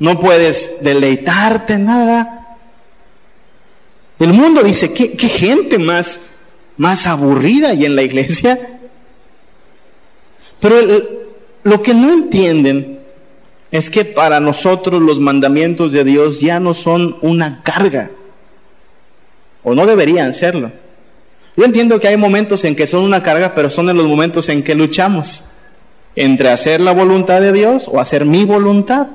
no 0.00 0.18
puedes 0.18 0.78
deleitarte, 0.80 1.78
nada. 1.78 2.56
El 4.18 4.32
mundo 4.32 4.64
dice, 4.64 4.92
¿qué, 4.92 5.12
qué 5.12 5.28
gente 5.28 5.78
más, 5.78 6.20
más 6.76 7.06
aburrida 7.06 7.74
y 7.74 7.84
en 7.84 7.94
la 7.94 8.02
iglesia? 8.02 8.80
Pero 10.58 10.74
lo 11.62 11.80
que 11.82 11.94
no 11.94 12.12
entienden 12.12 12.98
es 13.70 13.90
que 13.90 14.04
para 14.04 14.40
nosotros 14.40 15.00
los 15.00 15.20
mandamientos 15.20 15.92
de 15.92 16.02
Dios 16.02 16.40
ya 16.40 16.58
no 16.58 16.74
son 16.74 17.18
una 17.22 17.62
carga, 17.62 18.10
o 19.62 19.74
no 19.74 19.86
deberían 19.86 20.34
serlo. 20.34 20.72
Yo 21.56 21.64
entiendo 21.64 22.00
que 22.00 22.08
hay 22.08 22.16
momentos 22.16 22.64
en 22.64 22.74
que 22.74 22.86
son 22.86 23.04
una 23.04 23.22
carga, 23.22 23.54
pero 23.54 23.68
son 23.68 23.90
en 23.90 23.96
los 23.96 24.06
momentos 24.06 24.48
en 24.48 24.62
que 24.62 24.74
luchamos 24.74 25.44
entre 26.16 26.50
hacer 26.50 26.80
la 26.80 26.92
voluntad 26.92 27.40
de 27.40 27.52
Dios 27.52 27.88
o 27.92 28.00
hacer 28.00 28.24
mi 28.24 28.44
voluntad. 28.44 29.08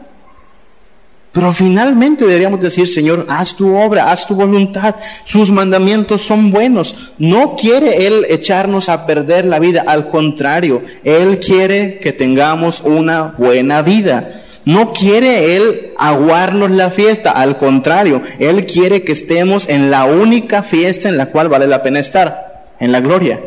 Pero 1.31 1.53
finalmente 1.53 2.25
deberíamos 2.25 2.59
decir, 2.59 2.87
Señor, 2.87 3.27
haz 3.29 3.55
tu 3.55 3.75
obra, 3.75 4.11
haz 4.11 4.25
tu 4.25 4.33
voluntad. 4.33 4.95
Sus 5.23 5.51
mandamientos 5.51 6.23
son 6.23 6.51
buenos. 6.51 7.13
No 7.19 7.55
quiere 7.55 8.07
Él 8.07 8.25
echarnos 8.29 8.89
a 8.89 9.05
perder 9.05 9.45
la 9.45 9.59
vida. 9.59 9.83
Al 9.85 10.07
contrario, 10.07 10.81
Él 11.03 11.37
quiere 11.37 11.99
que 11.99 12.11
tengamos 12.11 12.81
una 12.81 13.35
buena 13.37 13.83
vida. 13.83 14.46
No 14.68 14.91
quiere 14.91 15.55
Él 15.55 15.93
aguarnos 15.97 16.72
la 16.72 16.91
fiesta. 16.91 17.32
Al 17.32 17.55
contrario, 17.55 18.22
Él 18.38 18.65
quiere 18.65 19.05
que 19.05 19.13
estemos 19.13 19.70
en 19.70 19.89
la 19.89 20.03
única 20.03 20.61
fiesta 20.61 21.07
en 21.07 21.15
la 21.15 21.28
cual 21.28 21.47
vale 21.47 21.68
la 21.68 21.84
pena 21.84 22.01
estar, 22.01 22.74
en 22.78 22.91
la 22.91 22.99
gloria. 22.99 23.39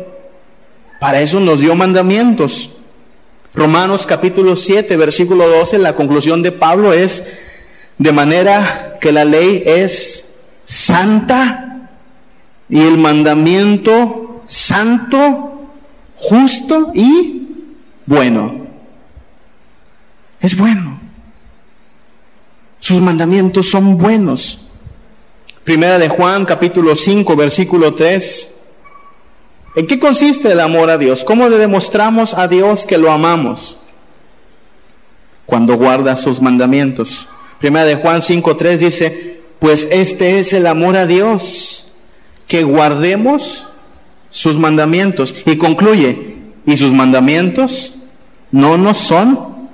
Para 0.99 1.21
eso 1.21 1.39
nos 1.39 1.59
dio 1.59 1.75
mandamientos. 1.75 2.75
Romanos 3.53 4.07
capítulo 4.07 4.55
7, 4.55 4.97
versículo 4.97 5.47
12, 5.47 5.77
la 5.77 5.93
conclusión 5.93 6.41
de 6.41 6.53
Pablo 6.53 6.91
es, 6.91 7.23
de 7.99 8.11
manera 8.11 8.97
que 8.99 9.11
la 9.11 9.23
ley 9.23 9.61
es 9.63 10.33
santa 10.63 11.87
y 12.67 12.81
el 12.81 12.97
mandamiento 12.97 14.41
santo, 14.45 15.67
justo 16.15 16.91
y 16.95 17.47
bueno. 18.07 18.65
Es 20.39 20.57
bueno. 20.57 21.00
Sus 22.91 22.99
mandamientos 22.99 23.69
son 23.69 23.97
buenos. 23.97 24.59
Primera 25.63 25.97
de 25.97 26.09
Juan 26.09 26.43
capítulo 26.43 26.93
5 26.93 27.37
versículo 27.37 27.93
3. 27.95 28.55
¿En 29.77 29.87
qué 29.87 29.97
consiste 29.97 30.51
el 30.51 30.59
amor 30.59 30.89
a 30.89 30.97
Dios? 30.97 31.23
¿Cómo 31.23 31.47
le 31.47 31.57
demostramos 31.57 32.33
a 32.33 32.49
Dios 32.49 32.85
que 32.85 32.97
lo 32.97 33.09
amamos? 33.09 33.77
Cuando 35.45 35.77
guarda 35.77 36.17
sus 36.17 36.41
mandamientos. 36.41 37.29
Primera 37.59 37.85
de 37.85 37.95
Juan 37.95 38.19
5.3 38.19 38.77
dice, 38.79 39.39
pues 39.59 39.87
este 39.89 40.39
es 40.39 40.51
el 40.51 40.67
amor 40.67 40.97
a 40.97 41.05
Dios, 41.05 41.93
que 42.45 42.63
guardemos 42.63 43.69
sus 44.31 44.57
mandamientos. 44.57 45.33
Y 45.45 45.55
concluye, 45.55 46.39
y 46.65 46.75
sus 46.75 46.91
mandamientos 46.91 48.03
no 48.51 48.77
nos 48.77 48.97
son 48.97 49.69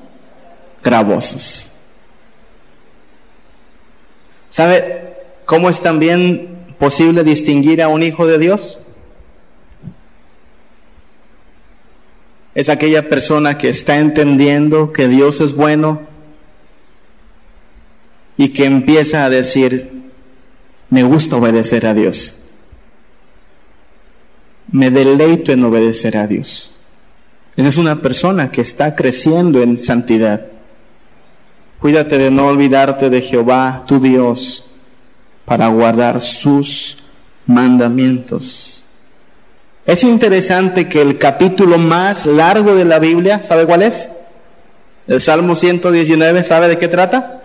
gravosos. 0.84 1.74
¿Sabe 4.50 5.16
cómo 5.45 5.70
es 5.70 5.82
también 5.82 6.50
posible 6.80 7.24
distinguir 7.24 7.82
a 7.82 7.88
un 7.88 8.04
hijo 8.04 8.28
de 8.28 8.38
Dios? 8.38 8.80
Es 12.56 12.70
aquella 12.70 13.10
persona 13.10 13.58
que 13.58 13.70
está 13.70 13.98
entendiendo 13.98 14.91
que 14.91 15.08
Dios 15.08 15.41
es 15.41 15.54
bueno, 15.54 16.08
y 18.38 18.50
que 18.50 18.66
empieza 18.66 19.26
a 19.26 19.30
decir, 19.30 19.89
me 20.89 21.04
gusta 21.04 21.36
obedecer 21.36 21.88
a 21.88 21.93
Dios. 21.93 22.43
Me 24.72 24.91
deleito 24.91 25.52
en 25.52 25.64
obedecer 25.66 26.18
a 26.18 26.28
Dios. 26.28 26.72
Esa 27.56 27.70
es 27.70 27.78
una 27.78 28.02
persona 28.02 28.52
que 28.52 28.62
está 28.62 28.95
creciendo 28.95 29.62
en 29.64 29.80
santidad. 29.80 30.45
Cuídate 31.80 32.17
de 32.17 32.32
no 32.32 32.47
olvidarte 32.47 33.09
de 33.09 33.21
Jehová, 33.21 33.84
tu 33.88 33.99
Dios, 33.99 34.71
para 35.45 35.67
guardar 35.67 36.19
sus 36.21 36.97
mandamientos. 37.45 38.88
Es 39.86 40.03
interesante 40.03 40.89
que 40.89 41.01
el 41.01 41.17
capítulo 41.17 41.78
más 41.78 42.25
largo 42.25 42.75
de 42.75 42.86
la 42.86 42.99
Biblia, 42.99 43.41
¿sabe 43.41 43.65
cuál 43.65 43.84
es? 43.84 44.11
El 45.07 45.21
Salmo 45.21 45.55
119, 45.55 46.43
¿sabe 46.43 46.67
de 46.67 46.78
qué 46.78 46.88
trata? 46.88 47.38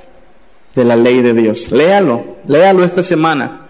de 0.75 0.85
la 0.85 0.97
ley 0.97 1.23
de 1.23 1.35
Dios. 1.35 1.71
Léalo, 1.71 2.37
léalo 2.47 2.85
esta 2.85 3.03
semana. 3.03 3.61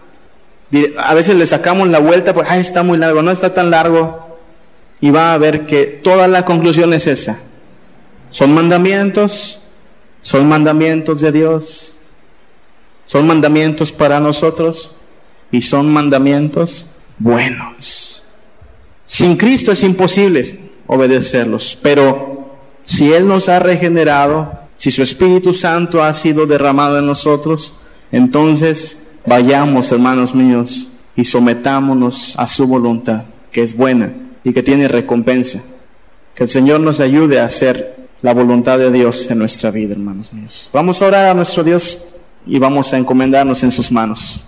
A 0.98 1.14
veces 1.14 1.36
le 1.36 1.46
sacamos 1.46 1.88
la 1.88 1.98
vuelta 1.98 2.32
porque, 2.32 2.50
ay, 2.50 2.60
está 2.60 2.82
muy 2.82 2.98
largo, 2.98 3.22
no 3.22 3.30
está 3.30 3.52
tan 3.52 3.70
largo. 3.70 4.38
Y 5.00 5.10
va 5.10 5.34
a 5.34 5.38
ver 5.38 5.66
que 5.66 5.84
toda 5.86 6.28
la 6.28 6.44
conclusión 6.44 6.92
es 6.94 7.06
esa. 7.06 7.40
Son 8.30 8.54
mandamientos, 8.54 9.61
son 10.22 10.48
mandamientos 10.48 11.20
de 11.20 11.32
Dios, 11.32 11.96
son 13.06 13.26
mandamientos 13.26 13.92
para 13.92 14.20
nosotros 14.20 14.96
y 15.50 15.62
son 15.62 15.92
mandamientos 15.92 16.86
buenos. 17.18 18.24
Sin 19.04 19.36
Cristo 19.36 19.72
es 19.72 19.82
imposible 19.82 20.70
obedecerlos, 20.86 21.78
pero 21.82 22.56
si 22.84 23.12
Él 23.12 23.26
nos 23.26 23.48
ha 23.48 23.58
regenerado, 23.58 24.60
si 24.76 24.90
su 24.90 25.02
Espíritu 25.02 25.52
Santo 25.52 26.02
ha 26.02 26.12
sido 26.12 26.46
derramado 26.46 26.98
en 26.98 27.06
nosotros, 27.06 27.74
entonces 28.10 29.02
vayamos, 29.26 29.92
hermanos 29.92 30.34
míos, 30.34 30.92
y 31.14 31.24
sometámonos 31.24 32.34
a 32.38 32.46
su 32.46 32.66
voluntad, 32.66 33.24
que 33.50 33.62
es 33.62 33.76
buena 33.76 34.14
y 34.44 34.52
que 34.52 34.62
tiene 34.62 34.88
recompensa. 34.88 35.62
Que 36.34 36.44
el 36.44 36.48
Señor 36.48 36.80
nos 36.80 37.00
ayude 37.00 37.38
a 37.38 37.44
hacer 37.44 38.01
la 38.22 38.32
voluntad 38.32 38.78
de 38.78 38.90
Dios 38.90 39.28
en 39.30 39.38
nuestra 39.38 39.70
vida, 39.70 39.92
hermanos 39.92 40.32
míos. 40.32 40.70
Vamos 40.72 41.02
a 41.02 41.06
orar 41.06 41.26
a 41.26 41.34
nuestro 41.34 41.64
Dios 41.64 42.14
y 42.46 42.58
vamos 42.58 42.92
a 42.92 42.98
encomendarnos 42.98 43.62
en 43.62 43.72
sus 43.72 43.90
manos. 43.90 44.42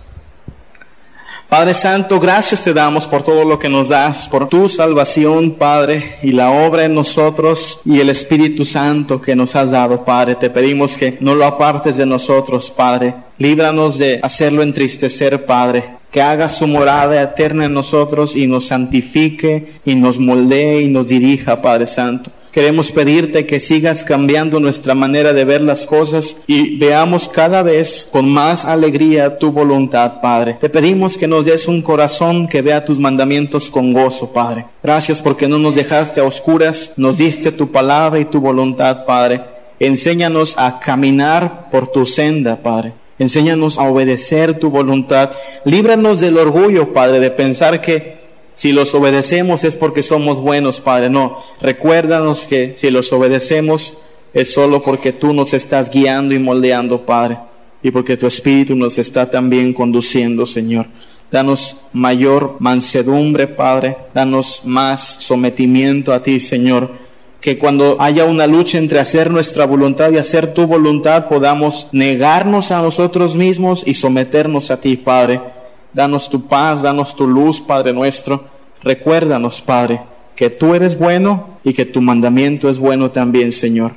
Padre 1.49 1.75
Santo, 1.75 2.19
gracias 2.19 2.63
te 2.63 2.73
damos 2.73 3.05
por 3.05 3.21
todo 3.21 3.45
lo 3.45 3.59
que 3.59 3.69
nos 3.69 3.89
das, 3.89 4.27
por 4.27 4.49
tu 4.49 4.67
salvación, 4.67 5.51
Padre, 5.51 6.15
y 6.23 6.31
la 6.31 6.49
obra 6.49 6.85
en 6.85 6.95
nosotros 6.95 7.81
y 7.85 7.99
el 7.99 8.09
Espíritu 8.09 8.65
Santo 8.65 9.21
que 9.21 9.35
nos 9.35 9.55
has 9.55 9.71
dado, 9.71 10.03
Padre. 10.03 10.35
Te 10.35 10.49
pedimos 10.49 10.97
que 10.97 11.17
no 11.21 11.35
lo 11.35 11.45
apartes 11.45 11.97
de 11.97 12.05
nosotros, 12.05 12.71
Padre. 12.71 13.13
Líbranos 13.37 13.99
de 13.99 14.19
hacerlo 14.23 14.63
entristecer, 14.63 15.45
Padre. 15.45 15.97
Que 16.09 16.21
haga 16.21 16.49
su 16.49 16.65
morada 16.65 17.21
eterna 17.21 17.65
en 17.65 17.73
nosotros 17.73 18.35
y 18.35 18.47
nos 18.47 18.67
santifique 18.67 19.73
y 19.85 19.95
nos 19.95 20.17
moldee 20.17 20.81
y 20.81 20.87
nos 20.87 21.09
dirija, 21.09 21.61
Padre 21.61 21.85
Santo. 21.85 22.31
Queremos 22.55 22.89
pedirte 22.93 23.45
que 23.45 23.59
sigas 23.59 24.05
cambiando 24.05 24.61
nuestra 24.61 24.95
manera 24.95 25.33
de 25.33 25.43
ver 25.43 25.59
las 25.59 25.85
cosas 25.85 26.37
y 26.47 26.77
veamos 26.77 27.27
cada 27.27 27.63
vez 27.63 28.07
con 28.09 28.29
más 28.29 28.63
alegría 28.63 29.37
tu 29.37 29.51
voluntad, 29.51 30.21
Padre. 30.21 30.55
Te 30.61 30.69
pedimos 30.69 31.17
que 31.17 31.27
nos 31.27 31.43
des 31.43 31.67
un 31.67 31.81
corazón 31.81 32.47
que 32.47 32.61
vea 32.61 32.85
tus 32.85 32.97
mandamientos 32.97 33.69
con 33.69 33.91
gozo, 33.91 34.31
Padre. 34.31 34.67
Gracias 34.81 35.21
porque 35.21 35.49
no 35.49 35.59
nos 35.59 35.75
dejaste 35.75 36.21
a 36.21 36.23
oscuras, 36.23 36.93
nos 36.95 37.17
diste 37.17 37.51
tu 37.51 37.73
palabra 37.73 38.21
y 38.21 38.25
tu 38.25 38.39
voluntad, 38.39 39.03
Padre. 39.05 39.41
Enséñanos 39.77 40.55
a 40.57 40.79
caminar 40.79 41.69
por 41.69 41.87
tu 41.87 42.05
senda, 42.05 42.63
Padre. 42.63 42.93
Enséñanos 43.19 43.77
a 43.77 43.83
obedecer 43.83 44.59
tu 44.59 44.69
voluntad. 44.69 45.31
Líbranos 45.65 46.21
del 46.21 46.37
orgullo, 46.37 46.93
Padre, 46.93 47.19
de 47.19 47.31
pensar 47.31 47.81
que 47.81 48.14
si 48.55 48.71
los 48.71 48.95
obedecemos 48.95 49.63
es 49.65 49.75
porque 49.75 50.01
somos 50.01 50.39
buenos, 50.39 50.81
Padre. 50.81 51.09
No, 51.09 51.43
recuérdanos 51.61 52.47
que 52.47 52.73
si 52.75 52.89
los 52.89 53.13
obedecemos 53.13 54.01
es 54.33 54.51
solo 54.51 54.81
porque 54.81 55.11
tú 55.11 55.33
nos 55.33 55.53
estás 55.53 55.89
guiando 55.89 56.33
y 56.33 56.39
moldeando, 56.39 57.05
Padre. 57.05 57.37
Y 57.83 57.91
porque 57.91 58.17
tu 58.17 58.25
Espíritu 58.25 58.75
nos 58.75 58.97
está 58.97 59.29
también 59.29 59.73
conduciendo, 59.73 60.45
Señor. 60.45 60.87
Danos 61.29 61.77
mayor 61.91 62.55
mansedumbre, 62.59 63.45
Padre. 63.45 63.97
Danos 64.13 64.61
más 64.63 65.17
sometimiento 65.19 66.13
a 66.13 66.23
ti, 66.23 66.39
Señor 66.39 67.05
que 67.45 67.59
cuando 67.59 67.97
haya 68.01 68.25
una 68.25 68.47
lucha 68.47 68.79
entre 68.79 68.99
hacer 68.99 69.29
nuestra 69.29 69.67
voluntad 69.67 70.09
y 70.09 70.17
hacer 70.17 70.55
tu 70.55 70.65
voluntad, 70.65 71.27
podamos 71.27 71.89
negarnos 71.91 72.71
a 72.71 72.81
nosotros 72.81 73.35
mismos 73.35 73.83
y 73.85 73.93
someternos 73.93 74.71
a 74.71 74.81
ti, 74.81 74.97
Padre. 74.97 75.39
Danos 75.95 76.29
tu 76.29 76.45
paz, 76.45 76.81
danos 76.81 77.15
tu 77.15 77.25
luz, 77.25 77.61
Padre 77.61 77.93
nuestro. 77.93 78.43
Recuérdanos, 78.83 79.61
Padre, 79.61 80.01
que 80.35 80.49
tú 80.49 80.75
eres 80.75 80.99
bueno 80.99 81.57
y 81.63 81.73
que 81.73 81.85
tu 81.85 82.01
mandamiento 82.01 82.69
es 82.69 82.79
bueno 82.79 83.11
también, 83.11 83.53
Señor. 83.53 83.93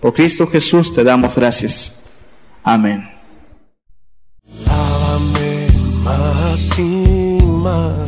Por 0.00 0.14
Cristo 0.14 0.46
Jesús 0.46 0.90
te 0.90 1.04
damos 1.04 1.36
gracias. 1.36 2.02
Amén. 2.62 3.10
más 6.02 6.78
y 6.78 7.38
más 7.42 8.06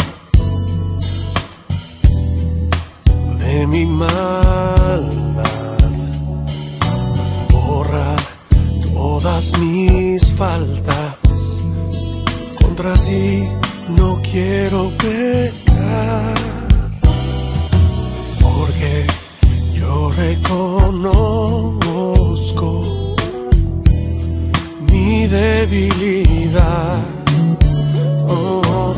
de 3.39 3.67
mi 3.67 3.85
maldad. 3.85 5.45
Borra 7.51 8.17
todas 8.95 9.59
mis 9.59 10.25
faltas 10.33 11.26
contra 12.87 13.03
ti 13.05 13.49
no 13.97 14.21
quiero 14.23 14.91
pecar, 14.99 16.35
porque 18.41 19.07
yo 19.75 20.11
reconozco 20.17 21.57
mi 24.89 25.27
debilidad. 25.27 27.01
Oh, 28.29 28.95